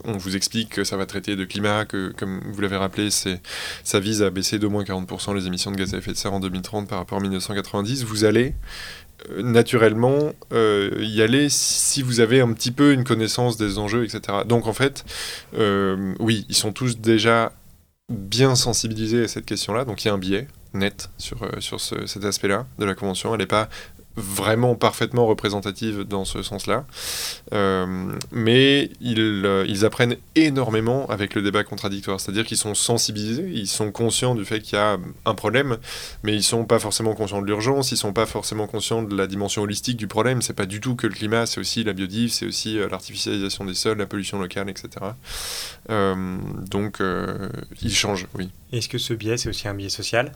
on 0.06 0.18
vous 0.18 0.36
explique 0.36 0.70
que 0.70 0.84
ça 0.84 0.98
va 0.98 1.06
traiter 1.06 1.36
de 1.36 1.46
climat, 1.46 1.86
que 1.86 2.12
comme 2.18 2.42
vous 2.52 2.62
l'avez 2.62 2.78
rappelé, 2.78 3.12
c'est 3.12 3.42
ça 3.84 4.00
vise 4.00 4.24
à 4.24 4.30
baisser 4.30 4.60
d'au 4.60 4.70
moins 4.70 4.84
40% 4.84 5.36
les 5.36 5.48
émissions 5.48 5.72
de 5.72 5.78
gaz 5.78 5.94
à 5.94 5.98
effet 5.98 6.12
de 6.12 6.18
serre 6.18 6.34
en 6.34 6.40
2030 6.40 6.88
par 6.88 7.00
rapport 7.00 7.20
à 7.20 7.22
1990, 7.22 8.04
vous 8.04 8.26
allez 8.26 8.56
euh, 9.30 9.44
naturellement 9.44 10.34
y 10.52 11.22
aller 11.22 11.48
si 11.50 12.02
vous 12.02 12.20
avez 12.20 12.42
un 12.42 12.52
petit 12.54 12.72
peu 12.72 12.94
une 12.94 13.04
connaissance 13.04 13.58
des 13.58 13.78
enjeux, 13.78 14.04
etc. 14.04 14.40
Donc 14.46 14.68
en 14.68 14.74
fait, 14.74 15.06
oui, 16.20 16.46
ils 16.50 16.56
sont 16.56 16.72
tous 16.72 16.98
déjà 16.98 17.52
bien 18.10 18.56
sensibilisés 18.56 19.24
à 19.24 19.28
cette 19.28 19.46
question-là, 19.46 19.86
donc 19.86 20.04
il 20.04 20.08
y 20.08 20.12
a 20.12 20.14
un 20.14 20.18
biais 20.18 20.48
net 20.74 21.10
sur, 21.18 21.44
euh, 21.44 21.60
sur 21.60 21.80
ce, 21.80 22.06
cet 22.06 22.26
aspect-là 22.26 22.66
de 22.80 22.86
la 22.86 22.96
Convention. 22.96 23.34
Elle 23.34 23.42
n'est 23.42 23.46
pas 23.46 23.70
vraiment 24.16 24.76
parfaitement 24.76 25.26
représentative 25.26 26.04
dans 26.04 26.26
ce 26.26 26.44
sens-là. 26.44 26.86
Euh, 27.54 28.12
mais 28.32 28.92
ils, 29.00 29.20
euh, 29.20 29.66
ils, 29.68 29.86
apprennent 29.86 30.18
énormément 30.36 31.08
avec 31.08 31.34
le 31.36 31.42
débat 31.42 31.64
contradictoire, 31.64 32.20
c'est-à-dire 32.20 32.46
qu'ils 32.46 32.58
sont 32.58 32.76
sensibilisés, 32.76 33.50
ils 33.54 33.68
sont 33.68 33.92
conscients 33.92 34.36
du 34.36 34.44
fait 34.44 34.60
qu'il 34.60 34.78
y 34.78 34.82
a 34.82 34.98
un 35.26 35.36
problème, 35.36 35.78
mais 36.24 36.36
ils 36.36 36.44
sont 36.44 36.66
pas 36.66 36.80
forcément 36.80 37.14
conscients 37.16 37.42
de 37.42 37.48
l'urgence, 37.48 37.92
ils 37.92 37.98
sont 37.98 38.14
pas 38.14 38.26
forcément 38.26 38.68
conscients 38.68 39.02
de 39.02 39.16
la 39.16 39.28
dimension 39.28 39.62
holistique 39.62 39.98
du 39.98 40.08
problème. 40.08 40.42
C'est 40.42 40.54
pas 40.54 40.66
du 40.66 40.82
tout 40.82 40.96
que 40.96 41.08
le 41.08 41.14
climat, 41.14 41.46
c'est 41.46 41.60
aussi 41.60 41.84
la 41.84 41.94
biodive, 41.94 42.32
c'est 42.32 42.46
aussi 42.46 42.78
euh, 42.78 42.90
l'artificialisation 42.90 43.66
des 43.66 43.74
sols, 43.74 43.98
la 43.98 44.06
pollution 44.06 44.40
locale, 44.40 44.70
etc. 44.70 44.90
Donc 46.70 47.02
ils 47.82 47.94
changent, 47.94 48.28
oui. 48.36 48.50
Est-ce 48.72 48.88
que 48.88 48.98
ce 48.98 49.14
biais, 49.14 49.38
c'est 49.38 49.50
aussi 49.50 49.68
un 49.68 49.74
biais 49.74 49.90
social? 49.90 50.32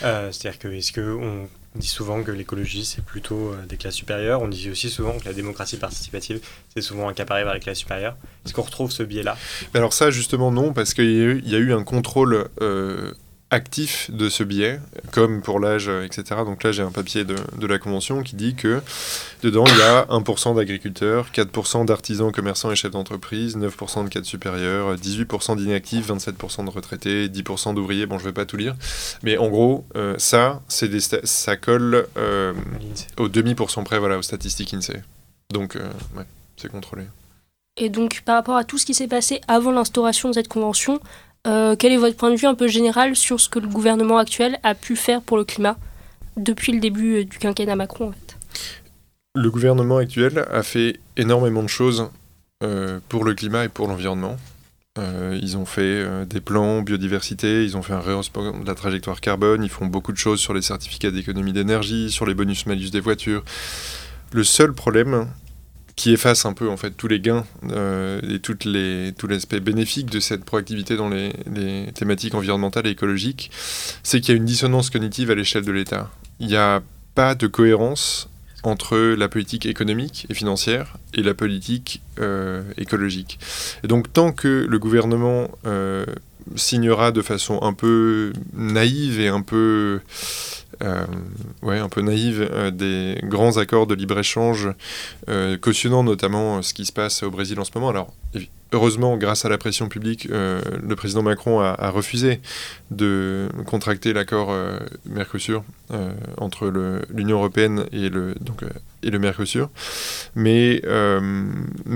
C'est-à-dire 0.00 0.58
que 0.58 0.68
est-ce 0.68 0.92
que 0.92 1.46
on 1.76 1.78
dit 1.78 1.86
souvent 1.86 2.22
que 2.22 2.32
l'écologie, 2.32 2.84
c'est 2.84 3.04
plutôt 3.04 3.54
des 3.68 3.76
classes 3.76 3.94
supérieures. 3.94 4.42
On 4.42 4.48
dit 4.48 4.70
aussi 4.70 4.90
souvent 4.90 5.16
que 5.18 5.24
la 5.24 5.32
démocratie 5.32 5.76
participative, 5.76 6.40
c'est 6.74 6.80
souvent 6.80 7.08
accaparé 7.08 7.44
par 7.44 7.54
les 7.54 7.60
classes 7.60 7.78
supérieures. 7.78 8.16
Est-ce 8.44 8.54
qu'on 8.54 8.62
retrouve 8.62 8.90
ce 8.90 9.04
biais-là? 9.04 9.36
Alors 9.74 9.92
ça, 9.92 10.10
justement, 10.10 10.50
non, 10.50 10.72
parce 10.72 10.94
qu'il 10.94 11.04
y, 11.04 11.50
y, 11.50 11.54
a 11.54 11.58
eu 11.58 11.72
un 11.72 11.84
contrôle 11.84 12.48
euh, 12.60 13.12
actif 13.50 14.10
de 14.12 14.28
ce 14.28 14.44
biais, 14.44 14.80
comme 15.12 15.42
pour 15.42 15.58
l'âge, 15.60 15.88
etc. 15.88 16.42
Donc 16.44 16.62
là, 16.62 16.72
j'ai 16.72 16.82
un 16.82 16.90
papier 16.90 17.24
de, 17.24 17.66
la 17.66 17.78
Convention 17.78 18.22
qui 18.22 18.36
dit 18.36 18.54
que 18.54 18.80
dedans, 19.42 19.64
il 19.66 19.78
y 19.78 19.82
a 19.82 20.04
1% 20.04 20.56
d'agriculteurs, 20.56 21.28
4% 21.34 21.84
d'artisans, 21.84 22.30
commerçants 22.32 22.70
et 22.70 22.76
chefs 22.76 22.92
d'entreprise, 22.92 23.56
9% 23.56 24.04
de 24.04 24.08
cadres 24.08 24.26
supérieurs, 24.26 24.94
18% 24.94 25.56
d'inactifs, 25.56 26.08
27% 26.08 26.64
de 26.64 26.70
retraités, 26.70 27.28
10% 27.28 27.74
d'ouvriers. 27.74 28.06
Bon, 28.06 28.18
je 28.18 28.24
ne 28.24 28.28
vais 28.28 28.34
pas 28.34 28.46
tout 28.46 28.56
lire. 28.56 28.76
Mais 29.22 29.36
en 29.36 29.48
gros, 29.48 29.84
euh, 29.96 30.14
ça, 30.18 30.62
ça 30.68 31.56
colle 31.56 32.06
euh, 32.16 32.52
au 33.16 33.28
demi-pourcent 33.28 33.84
près, 33.84 33.98
voilà, 33.98 34.18
aux 34.18 34.22
statistiques 34.22 34.74
INSEE. 34.74 35.02
Donc, 35.52 35.76
euh, 35.76 35.88
c'est 36.56 36.70
contrôlé. 36.70 37.04
Et 37.76 37.88
donc, 37.88 38.22
par 38.24 38.36
rapport 38.36 38.56
à 38.56 38.64
tout 38.64 38.78
ce 38.78 38.86
qui 38.86 38.94
s'est 38.94 39.08
passé 39.08 39.40
avant 39.48 39.70
l'instauration 39.70 40.28
de 40.28 40.34
cette 40.34 40.48
convention, 40.48 41.00
euh, 41.46 41.76
quel 41.76 41.92
est 41.92 41.96
votre 41.96 42.16
point 42.16 42.30
de 42.30 42.36
vue 42.36 42.46
un 42.46 42.54
peu 42.54 42.68
général 42.68 43.16
sur 43.16 43.40
ce 43.40 43.48
que 43.48 43.58
le 43.58 43.68
gouvernement 43.68 44.18
actuel 44.18 44.58
a 44.62 44.74
pu 44.74 44.96
faire 44.96 45.22
pour 45.22 45.36
le 45.36 45.44
climat 45.44 45.76
depuis 46.36 46.72
le 46.72 46.80
début 46.80 47.24
du 47.24 47.38
quinquennat 47.38 47.76
Macron 47.76 48.12
Le 49.34 49.50
gouvernement 49.50 49.98
actuel 49.98 50.44
a 50.50 50.62
fait 50.62 51.00
énormément 51.16 51.62
de 51.62 51.68
choses 51.68 52.10
euh, 52.62 53.00
pour 53.08 53.24
le 53.24 53.34
climat 53.34 53.64
et 53.64 53.68
pour 53.68 53.88
l'environnement. 53.88 54.36
Euh, 54.98 55.38
ils 55.40 55.56
ont 55.56 55.64
fait 55.64 55.80
euh, 55.82 56.24
des 56.24 56.40
plans 56.40 56.82
biodiversité, 56.82 57.64
ils 57.64 57.76
ont 57.76 57.82
fait 57.82 57.92
un 57.92 58.00
rehaussement 58.00 58.58
de 58.58 58.66
la 58.66 58.74
trajectoire 58.74 59.20
carbone, 59.20 59.62
ils 59.62 59.70
font 59.70 59.86
beaucoup 59.86 60.12
de 60.12 60.18
choses 60.18 60.40
sur 60.40 60.52
les 60.52 60.62
certificats 60.62 61.10
d'économie 61.10 61.52
d'énergie, 61.52 62.10
sur 62.10 62.26
les 62.26 62.34
bonus-malus 62.34 62.90
des 62.90 63.00
voitures. 63.00 63.44
Le 64.32 64.44
seul 64.44 64.72
problème, 64.72 65.28
qui 66.00 66.12
efface 66.12 66.46
un 66.46 66.54
peu 66.54 66.70
en 66.70 66.78
fait 66.78 66.92
tous 66.92 67.08
les 67.08 67.20
gains 67.20 67.44
euh, 67.72 68.22
et 68.22 68.38
toutes 68.38 68.64
les, 68.64 69.12
tout 69.18 69.26
l'aspect 69.26 69.60
bénéfique 69.60 70.08
de 70.08 70.18
cette 70.18 70.46
proactivité 70.46 70.96
dans 70.96 71.10
les, 71.10 71.30
thématiques 71.94 72.34
environnementales 72.34 72.86
et 72.86 72.90
écologiques, 72.92 73.50
c'est 74.02 74.22
qu'il 74.22 74.34
y 74.34 74.34
a 74.34 74.38
une 74.38 74.46
dissonance 74.46 74.88
cognitive 74.88 75.30
à 75.30 75.34
l'échelle 75.34 75.66
de 75.66 75.72
l'État. 75.72 76.10
Il 76.38 76.46
n'y 76.46 76.56
a 76.56 76.80
pas 77.14 77.34
de 77.34 77.46
cohérence 77.46 78.30
entre 78.62 78.96
la 78.96 79.28
politique 79.28 79.66
économique 79.66 80.26
et 80.30 80.34
financière 80.34 80.96
et 81.12 81.22
la 81.22 81.34
politique 81.34 82.00
euh, 82.18 82.62
écologique. 82.78 83.38
Et 83.84 83.86
donc 83.86 84.10
tant 84.10 84.32
que 84.32 84.64
le 84.66 84.78
gouvernement 84.78 85.50
euh, 85.66 86.06
signera 86.56 87.12
de 87.12 87.20
façon 87.20 87.58
un 87.60 87.74
peu 87.74 88.32
naïve 88.54 89.20
et 89.20 89.28
un 89.28 89.42
peu 89.42 90.00
ouais, 91.62 91.78
un 91.78 91.88
peu 91.88 92.00
naïve 92.00 92.48
euh, 92.50 92.70
des 92.70 93.20
grands 93.24 93.56
accords 93.56 93.86
de 93.86 93.94
libre-échange, 93.94 94.68
euh, 95.28 95.56
cautionnant 95.56 96.02
notamment 96.02 96.62
ce 96.62 96.74
qui 96.74 96.86
se 96.86 96.92
passe 96.92 97.22
au 97.22 97.30
Brésil 97.30 97.58
en 97.60 97.64
ce 97.64 97.70
moment. 97.74 97.90
Alors, 97.90 98.12
heureusement, 98.72 99.16
grâce 99.16 99.44
à 99.44 99.48
la 99.48 99.58
pression 99.58 99.88
publique, 99.88 100.28
euh, 100.30 100.60
le 100.82 100.96
président 100.96 101.22
Macron 101.22 101.60
a, 101.60 101.90
refusé 101.90 102.40
de 102.90 103.48
contracter 103.66 104.12
l'accord 104.12 104.50
euh, 104.50 104.78
Mercosur 105.06 105.64
euh, 105.92 106.12
entre 106.36 106.72
l'Union 107.12 107.38
européenne 107.38 107.86
et 107.92 108.08
le, 108.08 108.34
Mercosur. 109.18 109.70
Mais, 110.34 110.82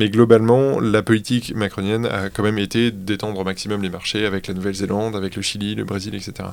globalement, 0.08 0.80
la 0.80 1.02
politique 1.02 1.54
macronienne 1.54 2.06
a 2.06 2.30
quand 2.30 2.42
même 2.42 2.58
été 2.58 2.90
d'étendre 2.90 3.40
au 3.40 3.44
maximum 3.44 3.82
les 3.82 3.90
marchés 3.90 4.26
avec 4.26 4.46
la 4.46 4.54
Nouvelle-Zélande, 4.54 5.16
avec 5.16 5.37
le 5.37 5.42
Chili, 5.42 5.74
le 5.74 5.84
Brésil, 5.84 6.14
etc. 6.14 6.48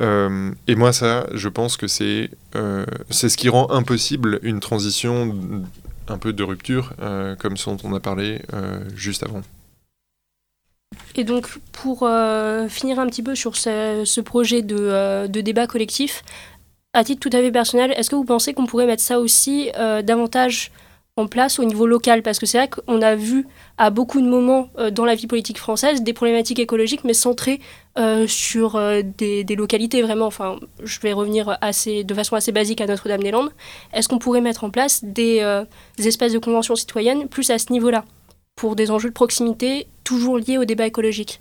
et 0.00 0.74
moi, 0.74 0.92
ça, 0.92 1.26
je 1.32 1.48
pense 1.48 1.76
que 1.76 1.86
c'est 1.86 2.30
ce 3.10 3.36
qui 3.36 3.48
rend 3.48 3.70
impossible 3.70 4.38
une 4.42 4.60
transition 4.60 5.34
un 6.08 6.18
peu 6.18 6.32
de 6.32 6.42
rupture, 6.42 6.92
euh, 7.00 7.34
comme 7.36 7.56
ce 7.56 7.70
dont 7.70 7.76
on 7.84 7.94
a 7.94 8.00
parlé 8.00 8.40
euh, 8.52 8.80
juste 8.94 9.22
avant. 9.22 9.42
Et 11.16 11.24
donc, 11.24 11.48
pour 11.72 12.02
euh, 12.02 12.68
finir 12.68 12.98
un 12.98 13.06
petit 13.06 13.22
peu 13.22 13.34
sur 13.34 13.56
ce, 13.56 14.20
projet 14.20 14.62
de, 14.62 15.26
débat 15.26 15.66
collectif, 15.66 16.22
à 16.92 17.04
titre 17.04 17.28
tout 17.28 17.36
à 17.36 17.40
fait 17.40 17.50
personnel, 17.50 17.92
est-ce 17.96 18.10
que 18.10 18.16
vous 18.16 18.24
pensez 18.24 18.54
qu'on 18.54 18.66
pourrait 18.66 18.86
mettre 18.86 19.02
ça 19.02 19.18
aussi 19.18 19.70
davantage 20.04 20.70
en 21.16 21.28
place 21.28 21.58
au 21.60 21.64
niveau 21.64 21.86
local 21.86 22.22
Parce 22.22 22.38
que 22.38 22.46
c'est 22.46 22.58
vrai 22.58 22.68
qu'on 22.68 23.00
a 23.00 23.14
vu 23.14 23.46
à 23.78 23.90
beaucoup 23.90 24.20
de 24.20 24.26
moments 24.26 24.70
dans 24.92 25.04
la 25.04 25.14
vie 25.14 25.26
politique 25.26 25.58
française 25.58 26.02
des 26.02 26.12
problématiques 26.12 26.58
écologiques, 26.58 27.04
mais 27.04 27.14
centrées 27.14 27.60
sur 28.26 28.80
des, 29.16 29.44
localités 29.56 30.02
vraiment. 30.02 30.26
Enfin, 30.26 30.58
je 30.82 30.98
vais 31.00 31.12
revenir 31.12 31.56
assez, 31.60 32.02
de 32.02 32.14
façon 32.14 32.34
assez 32.34 32.50
basique 32.50 32.80
à 32.80 32.86
Notre-Dame-des-Landes. 32.86 33.50
Est-ce 33.92 34.08
qu'on 34.08 34.18
pourrait 34.18 34.40
mettre 34.40 34.64
en 34.64 34.70
place 34.70 35.04
des, 35.04 35.62
des 35.96 36.08
espèces 36.08 36.32
de 36.32 36.38
conventions 36.38 36.74
citoyennes 36.74 37.28
plus 37.28 37.50
à 37.50 37.58
ce 37.58 37.72
niveau-là 37.72 38.04
pour 38.56 38.76
des 38.76 38.90
enjeux 38.90 39.08
de 39.08 39.14
proximité 39.14 39.86
toujours 40.04 40.38
liés 40.38 40.58
au 40.58 40.64
débat 40.64 40.86
écologique? 40.86 41.40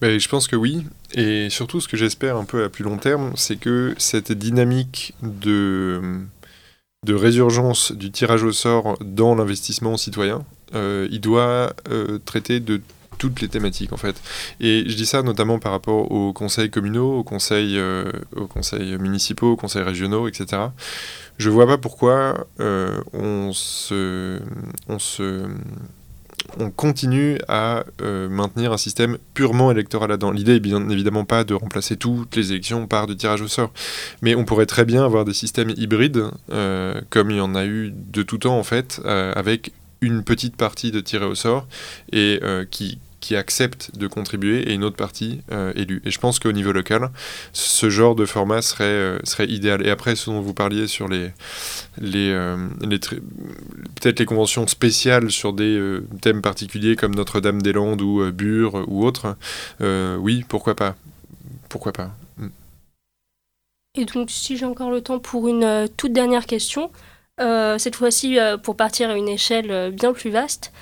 Ben, 0.00 0.18
Je 0.18 0.28
pense 0.28 0.46
que 0.46 0.56
oui. 0.56 0.84
Et 1.14 1.50
surtout, 1.50 1.80
ce 1.80 1.88
que 1.88 1.96
j'espère 1.96 2.36
un 2.36 2.44
peu 2.44 2.64
à 2.64 2.68
plus 2.68 2.84
long 2.84 2.98
terme, 2.98 3.32
c'est 3.36 3.56
que 3.56 3.94
cette 3.98 4.32
dynamique 4.32 5.14
de, 5.22 6.20
de 7.06 7.14
résurgence 7.14 7.92
du 7.92 8.10
tirage 8.10 8.42
au 8.42 8.52
sort 8.52 8.98
dans 9.00 9.34
l'investissement 9.34 9.96
citoyen, 9.96 10.44
euh, 10.74 11.08
il 11.10 11.20
doit 11.20 11.72
euh, 11.90 12.18
traiter 12.24 12.60
de 12.60 12.80
toutes 13.18 13.40
les 13.40 13.48
thématiques 13.48 13.92
en 13.92 13.96
fait. 13.96 14.20
Et 14.60 14.84
je 14.86 14.96
dis 14.96 15.06
ça 15.06 15.22
notamment 15.22 15.58
par 15.58 15.72
rapport 15.72 16.10
aux 16.10 16.32
conseils 16.32 16.70
communaux, 16.70 17.18
aux 17.18 17.24
conseils, 17.24 17.78
euh, 17.78 18.10
municipaux, 18.98 19.52
aux 19.52 19.56
conseils 19.56 19.82
régionaux, 19.82 20.28
etc. 20.28 20.62
Je 21.36 21.50
vois 21.50 21.66
pas 21.66 21.78
pourquoi 21.78 22.46
on 23.12 23.52
se 23.52 24.40
on 26.58 26.70
continue 26.70 27.38
à 27.48 27.84
euh, 28.02 28.28
maintenir 28.28 28.72
un 28.72 28.76
système 28.76 29.18
purement 29.34 29.70
électoral 29.70 30.10
là-dedans. 30.10 30.30
L'idée 30.30 30.56
est 30.56 30.60
bien 30.60 30.88
évidemment 30.88 31.24
pas 31.24 31.44
de 31.44 31.54
remplacer 31.54 31.96
toutes 31.96 32.36
les 32.36 32.52
élections 32.52 32.86
par 32.86 33.06
du 33.06 33.16
tirage 33.16 33.40
au 33.42 33.48
sort, 33.48 33.72
mais 34.22 34.34
on 34.34 34.44
pourrait 34.44 34.66
très 34.66 34.84
bien 34.84 35.04
avoir 35.04 35.24
des 35.24 35.34
systèmes 35.34 35.70
hybrides, 35.76 36.24
euh, 36.50 37.00
comme 37.10 37.30
il 37.30 37.36
y 37.36 37.40
en 37.40 37.54
a 37.54 37.64
eu 37.64 37.92
de 37.94 38.22
tout 38.22 38.38
temps 38.38 38.58
en 38.58 38.64
fait, 38.64 39.00
euh, 39.04 39.32
avec 39.34 39.72
une 40.00 40.22
petite 40.22 40.56
partie 40.56 40.90
de 40.90 41.00
tiré 41.00 41.24
au 41.24 41.34
sort 41.34 41.66
et 42.12 42.40
qui, 42.70 42.98
qui 43.20 43.36
acceptent 43.36 43.96
de 43.96 44.06
contribuer 44.06 44.68
et 44.68 44.74
une 44.74 44.84
autre 44.84 44.96
partie 44.96 45.40
euh, 45.50 45.72
élue. 45.74 46.00
Et 46.04 46.10
je 46.10 46.18
pense 46.18 46.38
qu'au 46.38 46.52
niveau 46.52 46.72
local, 46.72 47.10
ce 47.52 47.90
genre 47.90 48.14
de 48.14 48.24
format 48.24 48.62
serait, 48.62 48.84
euh, 48.84 49.18
idéal. 49.40 49.86
Et 49.86 49.90
après, 49.90 50.16
ce 50.16 50.30
dont 50.30 50.40
vous 50.40 50.54
parliez 50.54 50.86
sur 50.86 51.08
les, 51.08 51.30
euh, 52.00 52.68
peut-être 54.00 54.18
les 54.20 54.26
conventions 54.26 54.66
spéciales 54.66 55.30
sur 55.30 55.52
des 55.52 55.98
thèmes 56.20 56.42
particuliers 56.42 56.96
comme 56.96 57.14
Notre-Dame-des-Landes 57.14 58.02
ou 58.02 58.30
Bure 58.32 58.84
ou 58.86 59.04
autres, 59.04 59.36
oui, 59.80 60.44
pourquoi 60.48 60.74
pas 60.74 60.94
Pourquoi 61.68 61.92
pas. 61.92 62.10
Et 63.94 64.04
donc, 64.04 64.30
si 64.30 64.56
j'ai 64.56 64.66
encore 64.66 64.90
le 64.90 65.00
temps 65.00 65.18
pour 65.18 65.48
une 65.48 65.88
toute 65.96 66.12
dernière 66.12 66.46
question, 66.46 66.90
cette 67.38 67.96
fois-ci 67.96 68.38
pour 68.62 68.76
partir 68.76 69.10
à 69.10 69.16
une 69.16 69.28
échelle 69.28 69.92
bien 69.92 70.12
plus 70.12 70.30
vaste, 70.30 70.72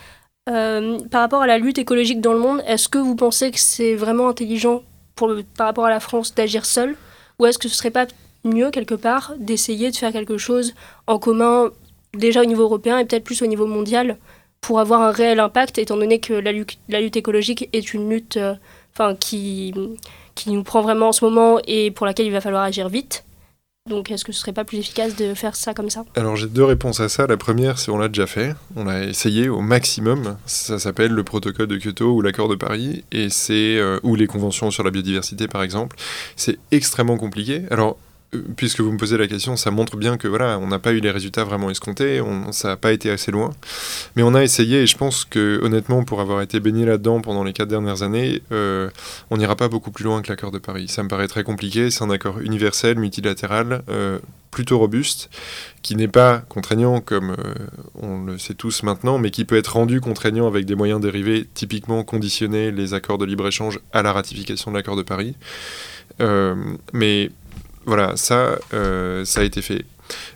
euh, 0.49 0.99
par 1.11 1.23
rapport 1.23 1.43
à 1.43 1.47
la 1.47 1.59
lutte 1.59 1.79
écologique 1.79 2.21
dans 2.21 2.33
le 2.33 2.39
monde, 2.39 2.63
est-ce 2.67 2.89
que 2.89 2.99
vous 2.99 3.17
pensez 3.17 3.51
que 3.51 3.59
c'est 3.59 3.95
vraiment 3.95 4.29
intelligent 4.29 4.83
pour 5.17 5.35
par 5.57 5.67
rapport 5.67 5.87
à 5.87 5.91
la 5.91 6.01
France 6.01 6.35
d'agir 6.35 6.65
seule? 6.65 6.97
Ou 7.39 7.47
est-ce 7.47 7.59
que 7.59 7.69
ce 7.69 7.77
serait 7.77 7.91
pas 7.91 8.07
mieux, 8.45 8.71
quelque 8.71 8.95
part, 8.95 9.35
d'essayer 9.39 9.91
de 9.91 9.97
faire 9.97 10.13
quelque 10.13 10.39
chose 10.39 10.75
en 11.07 11.19
commun, 11.19 11.71
déjà 12.15 12.43
au 12.43 12.45
niveau 12.45 12.63
européen 12.63 12.99
et 12.99 13.05
peut-être 13.05 13.25
plus 13.25 13.43
au 13.43 13.47
niveau 13.47 13.67
mondial, 13.67 14.17
pour 14.61 14.81
avoir 14.81 15.03
un 15.03 15.11
réel 15.11 15.41
impact, 15.41 15.79
étant 15.79 15.97
donné 15.97 16.21
que 16.21 16.33
la, 16.33 16.53
lutte, 16.53 17.17
écologique 17.17 17.69
est 17.73 17.93
une 17.93 18.09
lutte 18.09 18.37
euh, 18.37 18.55
enfin 18.93 19.15
qui, 19.15 19.75
qui 20.35 20.51
nous 20.51 20.63
prend 20.63 20.81
vraiment 20.81 21.09
en 21.09 21.13
ce 21.13 21.25
moment 21.25 21.59
et 21.67 21.91
pour 21.91 22.07
laquelle 22.07 22.27
il 22.27 22.33
va 22.33 22.41
falloir 22.41 22.63
agir 22.63 22.89
vite? 22.89 23.26
Donc 23.87 24.11
est-ce 24.11 24.25
que 24.25 24.33
ce 24.33 24.41
serait 24.41 24.53
pas 24.53 24.65
plus 24.65 24.79
efficace 24.79 25.17
de 25.17 25.35
faire 25.35 25.57
ça 25.57 25.75
comme 25.75 25.91
ça? 25.91 26.05
Alors 26.17 26.37
j'ai 26.37 26.47
deux 26.47 26.65
réponses 26.65 27.01
à 27.01 27.09
ça. 27.09 27.27
La 27.27 27.37
première, 27.37 27.79
c'est 27.79 27.91
on 27.91 27.99
l'a 27.99 28.09
déjà 28.09 28.27
fait. 28.27 28.55
On 28.75 28.87
a 28.89 29.05
essayé 29.05 29.49
au 29.49 29.61
maximum. 29.61 30.37
Ça 30.47 30.79
s'appelle 30.79 31.13
le 31.13 31.25
protocole 31.25 31.67
de 31.67 31.77
Kyoto 31.77 32.13
ou 32.13 32.21
l'accord 32.21 32.49
de 32.49 32.55
Paris 32.55 33.05
et 33.13 33.29
c'est 33.31 33.77
euh, 33.77 33.99
ou 34.03 34.15
les 34.15 34.27
conventions 34.27 34.71
sur 34.71 34.83
la 34.83 34.91
biodiversité 34.91 35.49
par 35.49 35.63
exemple. 35.63 35.97
C'est 36.37 36.59
extrêmement 36.71 37.17
compliqué. 37.17 37.63
Alors 37.71 37.97
puisque 38.57 38.81
vous 38.81 38.93
me 38.93 38.99
posez 38.99 39.17
la 39.17 39.27
question, 39.27 39.57
ça 39.57 39.71
montre 39.71 39.97
bien 39.97 40.17
que 40.17 40.29
voilà, 40.29 40.59
on 40.59 40.67
n'a 40.67 40.79
pas 40.79 40.93
eu 40.93 41.01
les 41.01 41.11
résultats 41.11 41.45
vraiment 41.45 41.71
escomptés, 41.71 42.21
on, 42.21 42.53
ça 42.53 42.69
n'a 42.69 42.77
pas 42.77 42.93
été 42.93 43.11
assez 43.11 43.31
loin. 43.31 43.51
Mais 44.17 44.23
on 44.23 44.35
a 44.35 44.43
essayé 44.43 44.83
et 44.83 44.87
je 44.87 44.97
pense 44.97 45.25
que 45.25 45.61
honnêtement, 45.63 46.05
pour 46.05 46.21
avoir 46.21 46.43
été 46.43 46.61
baigné 46.61 46.85
là-dedans 46.85 47.21
pendant 47.21 47.45
les 47.45 47.53
quatre 47.53 47.69
dernières 47.69 48.03
années, 48.03 48.43
euh, 48.53 48.91
on 49.31 49.37
n'ira 49.37 49.57
pas 49.57 49.69
beaucoup 49.69 49.91
plus 49.91 50.05
loin 50.05 50.23
que 50.23 50.29
l'accord 50.29 50.51
de 50.51 50.59
Paris. 50.59 50.89
Ça 50.89 51.03
me 51.03 51.09
paraît 51.09 51.29
très 51.29 51.45
compliqué. 51.45 51.91
C'est 51.91 52.05
un 52.05 52.11
accord 52.11 52.41
universel, 52.41 52.99
multilatéral, 52.99 53.83
euh, 53.89 54.19
plutôt 54.51 54.79
robuste, 54.79 55.31
qui 55.83 55.97
n'est 55.97 56.09
pas 56.09 56.39
contraignant 56.49 57.01
comme 57.01 57.31
euh, 57.31 57.55
on 57.95 58.25
le 58.25 58.39
sait 58.39 58.55
tous 58.55 58.83
maintenant, 58.83 59.19
mais 59.19 59.31
qui 59.31 59.45
peut 59.45 59.57
être 59.57 59.75
rendu 59.75 60.01
contraignant 60.01 60.47
avec 60.47 60.65
des 60.65 60.75
moyens 60.75 61.01
dérivés, 61.01 61.47
typiquement 61.55 62.05
conditionner 62.05 62.71
les 62.71 62.95
accords 62.95 63.19
de 63.19 63.25
libre-échange 63.25 63.81
à 63.93 64.03
la 64.03 64.13
ratification 64.13 64.71
de 64.71 64.77
l'accord 64.77 64.97
de 64.97 65.03
Paris. 65.03 65.35
mais 66.93 67.31
voilà, 67.87 68.17
ça, 68.17 68.59
euh, 68.75 69.25
ça 69.25 69.41
a 69.41 69.45
été 69.45 69.63
fait. 69.63 69.85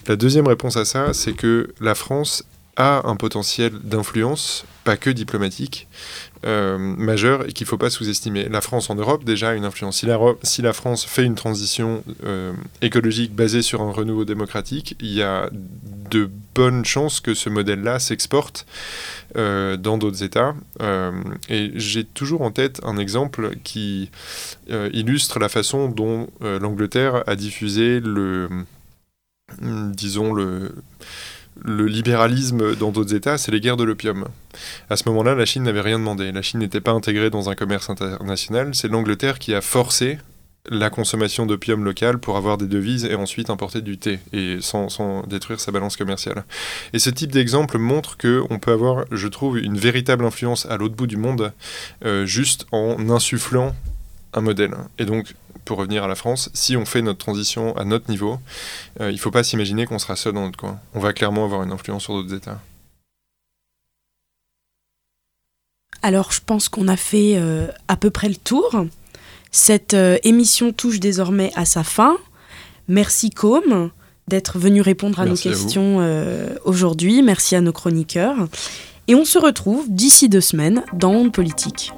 La 0.07 0.17
deuxième 0.17 0.47
réponse 0.47 0.77
à 0.77 0.85
ça, 0.85 1.13
c'est 1.13 1.33
que 1.33 1.75
la 1.81 1.95
France 1.95 2.45
a 2.77 3.07
un 3.09 3.17
potentiel 3.17 3.73
d'influence, 3.73 4.65
pas 4.85 4.97
que 4.97 5.11
diplomatique, 5.11 5.89
euh, 6.47 6.79
majeur 6.79 7.47
et 7.47 7.53
qu'il 7.53 7.67
ne 7.67 7.69
faut 7.69 7.77
pas 7.77 7.91
sous-estimer. 7.91 8.49
La 8.49 8.63
France 8.63 8.89
en 8.89 8.95
Europe 8.95 9.25
déjà 9.25 9.51
a 9.51 9.55
une 9.55 9.67
influence. 9.67 9.99
Si 10.43 10.63
la, 10.63 10.73
France 10.73 11.05
fait 11.05 11.25
une 11.25 11.35
transition 11.35 12.03
euh, 12.25 12.55
écologique 12.81 13.35
basée 13.35 13.61
sur 13.61 13.83
un 13.83 13.93
renouveau 13.93 14.25
démocratique, 14.25 14.97
il 15.01 15.13
y 15.13 15.23
a 15.23 15.51
de 15.53 16.31
bonnes 16.55 16.87
chances 16.87 17.21
que 17.21 17.35
ce 17.35 17.51
modèle-là 17.51 17.99
s'exporte 17.99 18.65
euh, 19.37 19.77
dans 19.77 19.99
d'autres 19.99 20.23
États. 20.23 20.55
et 21.51 21.73
j'ai 21.75 22.05
toujours 22.05 22.41
en 22.41 22.51
tête 22.51 22.81
un 22.85 22.97
exemple 22.97 23.57
qui 23.63 24.11
illustre 24.71 25.39
la 25.41 25.51
façon 25.51 25.89
dont 25.89 26.29
l'Angleterre 26.41 27.23
a 27.27 27.37
diffusé 27.37 28.01
le, 28.01 28.49
disons, 29.61 30.33
le 30.33 30.75
le 31.65 31.87
libéralisme 31.87 32.77
dans 32.77 32.91
d'autres 32.91 33.15
États, 33.15 33.39
c'est 33.39 33.53
les 33.53 33.61
guerres 33.61 33.77
de 33.77 33.85
l'opium. 33.85 34.27
À 34.89 34.97
ce 34.97 35.09
moment-là, 35.09 35.35
la 35.35 35.45
Chine 35.45 35.63
n'avait 35.63 35.81
rien 35.81 35.99
demandé. 35.99 36.33
La 36.33 36.43
Chine 36.43 36.61
n'était 36.61 36.81
pas 36.81 36.93
intégrée 36.93 37.31
dans 37.31 37.51
un 37.51 37.55
commerce 37.55 37.91
international. 37.91 38.75
C'est 38.75 38.89
l'Angleterre 38.89 39.39
qui 39.39 39.55
a 39.55 39.61
forcé 39.61 40.19
la 40.69 40.91
consommation 40.91 41.47
d'opium 41.47 41.85
local 41.85 42.19
pour 42.19 42.37
avoir 42.37 42.59
des 42.59 42.67
devises 42.67 43.05
et 43.05 43.15
ensuite 43.15 43.51
importer 43.51 43.81
du 43.81 43.99
thé 43.99 44.19
et 44.33 44.59
sans, 44.61 45.27
détruire 45.27 45.59
sa 45.59 45.73
balance 45.73 45.97
commerciale. 45.97 46.45
Et 46.93 46.99
ce 46.99 47.11
type 47.11 47.33
d'exemple 47.33 47.79
montre 47.79 48.19
qu'on 48.19 48.59
peut 48.59 48.73
avoir, 48.73 49.05
je 49.11 49.29
trouve, 49.29 49.59
une 49.59 49.79
véritable 49.79 50.25
influence 50.25 50.67
à 50.67 50.77
l'autre 50.77 50.95
bout 50.95 51.07
du 51.07 51.17
monde 51.17 51.53
euh, 52.05 52.27
juste 52.27 52.67
en 52.73 53.09
insufflant 53.09 53.75
un 54.35 54.41
modèle. 54.43 54.75
Et 54.99 55.07
donc, 55.07 55.35
pour 55.71 55.79
revenir 55.79 56.03
à 56.03 56.09
la 56.09 56.17
France, 56.17 56.51
si 56.53 56.77
on 56.77 56.85
fait 56.85 57.01
notre 57.01 57.21
transition 57.21 57.77
à 57.77 57.85
notre 57.85 58.11
niveau, 58.11 58.41
euh, 59.01 59.13
il 59.13 59.15
ne 59.15 59.21
faut 59.21 59.31
pas 59.31 59.45
s'imaginer 59.45 59.87
qu'on 59.87 60.01
sera 60.01 60.17
seul 60.17 60.33
dans 60.33 60.45
notre 60.45 60.59
coin. 60.59 60.81
On 60.95 60.99
va 60.99 61.13
clairement 61.13 61.45
avoir 61.45 61.63
une 61.63 61.71
influence 61.71 62.03
sur 62.03 62.15
d'autres 62.15 62.35
États. 62.35 62.61
Alors, 66.03 66.33
je 66.33 66.41
pense 66.45 66.69
qu'on 66.69 66.89
a 66.89 66.97
fait 66.97 67.35
euh, 67.37 67.69
à 67.87 67.97
peu 67.97 68.11
près 68.11 68.29
le 68.29 68.35
tour. 68.35 68.85
Cette 69.53 69.95
euh, 69.95 70.19
émission 70.25 70.73
touche 70.73 70.99
désormais 70.99 71.53
à 71.55 71.65
sa 71.65 71.85
fin. 71.85 72.17
Merci 72.89 73.31
Com 73.31 73.93
d'être 74.27 74.59
venu 74.59 74.81
répondre 74.81 75.21
à 75.21 75.25
nos 75.25 75.37
questions 75.37 75.99
aujourd'hui. 76.65 77.23
Merci 77.23 77.55
à 77.55 77.61
nos 77.61 77.73
chroniqueurs. 77.73 78.49
Et 79.07 79.15
on 79.15 79.25
se 79.25 79.39
retrouve 79.39 79.87
d'ici 79.89 80.29
deux 80.29 80.41
semaines 80.41 80.83
dans 80.93 81.13
Monde 81.13 81.33
Politique. 81.33 81.93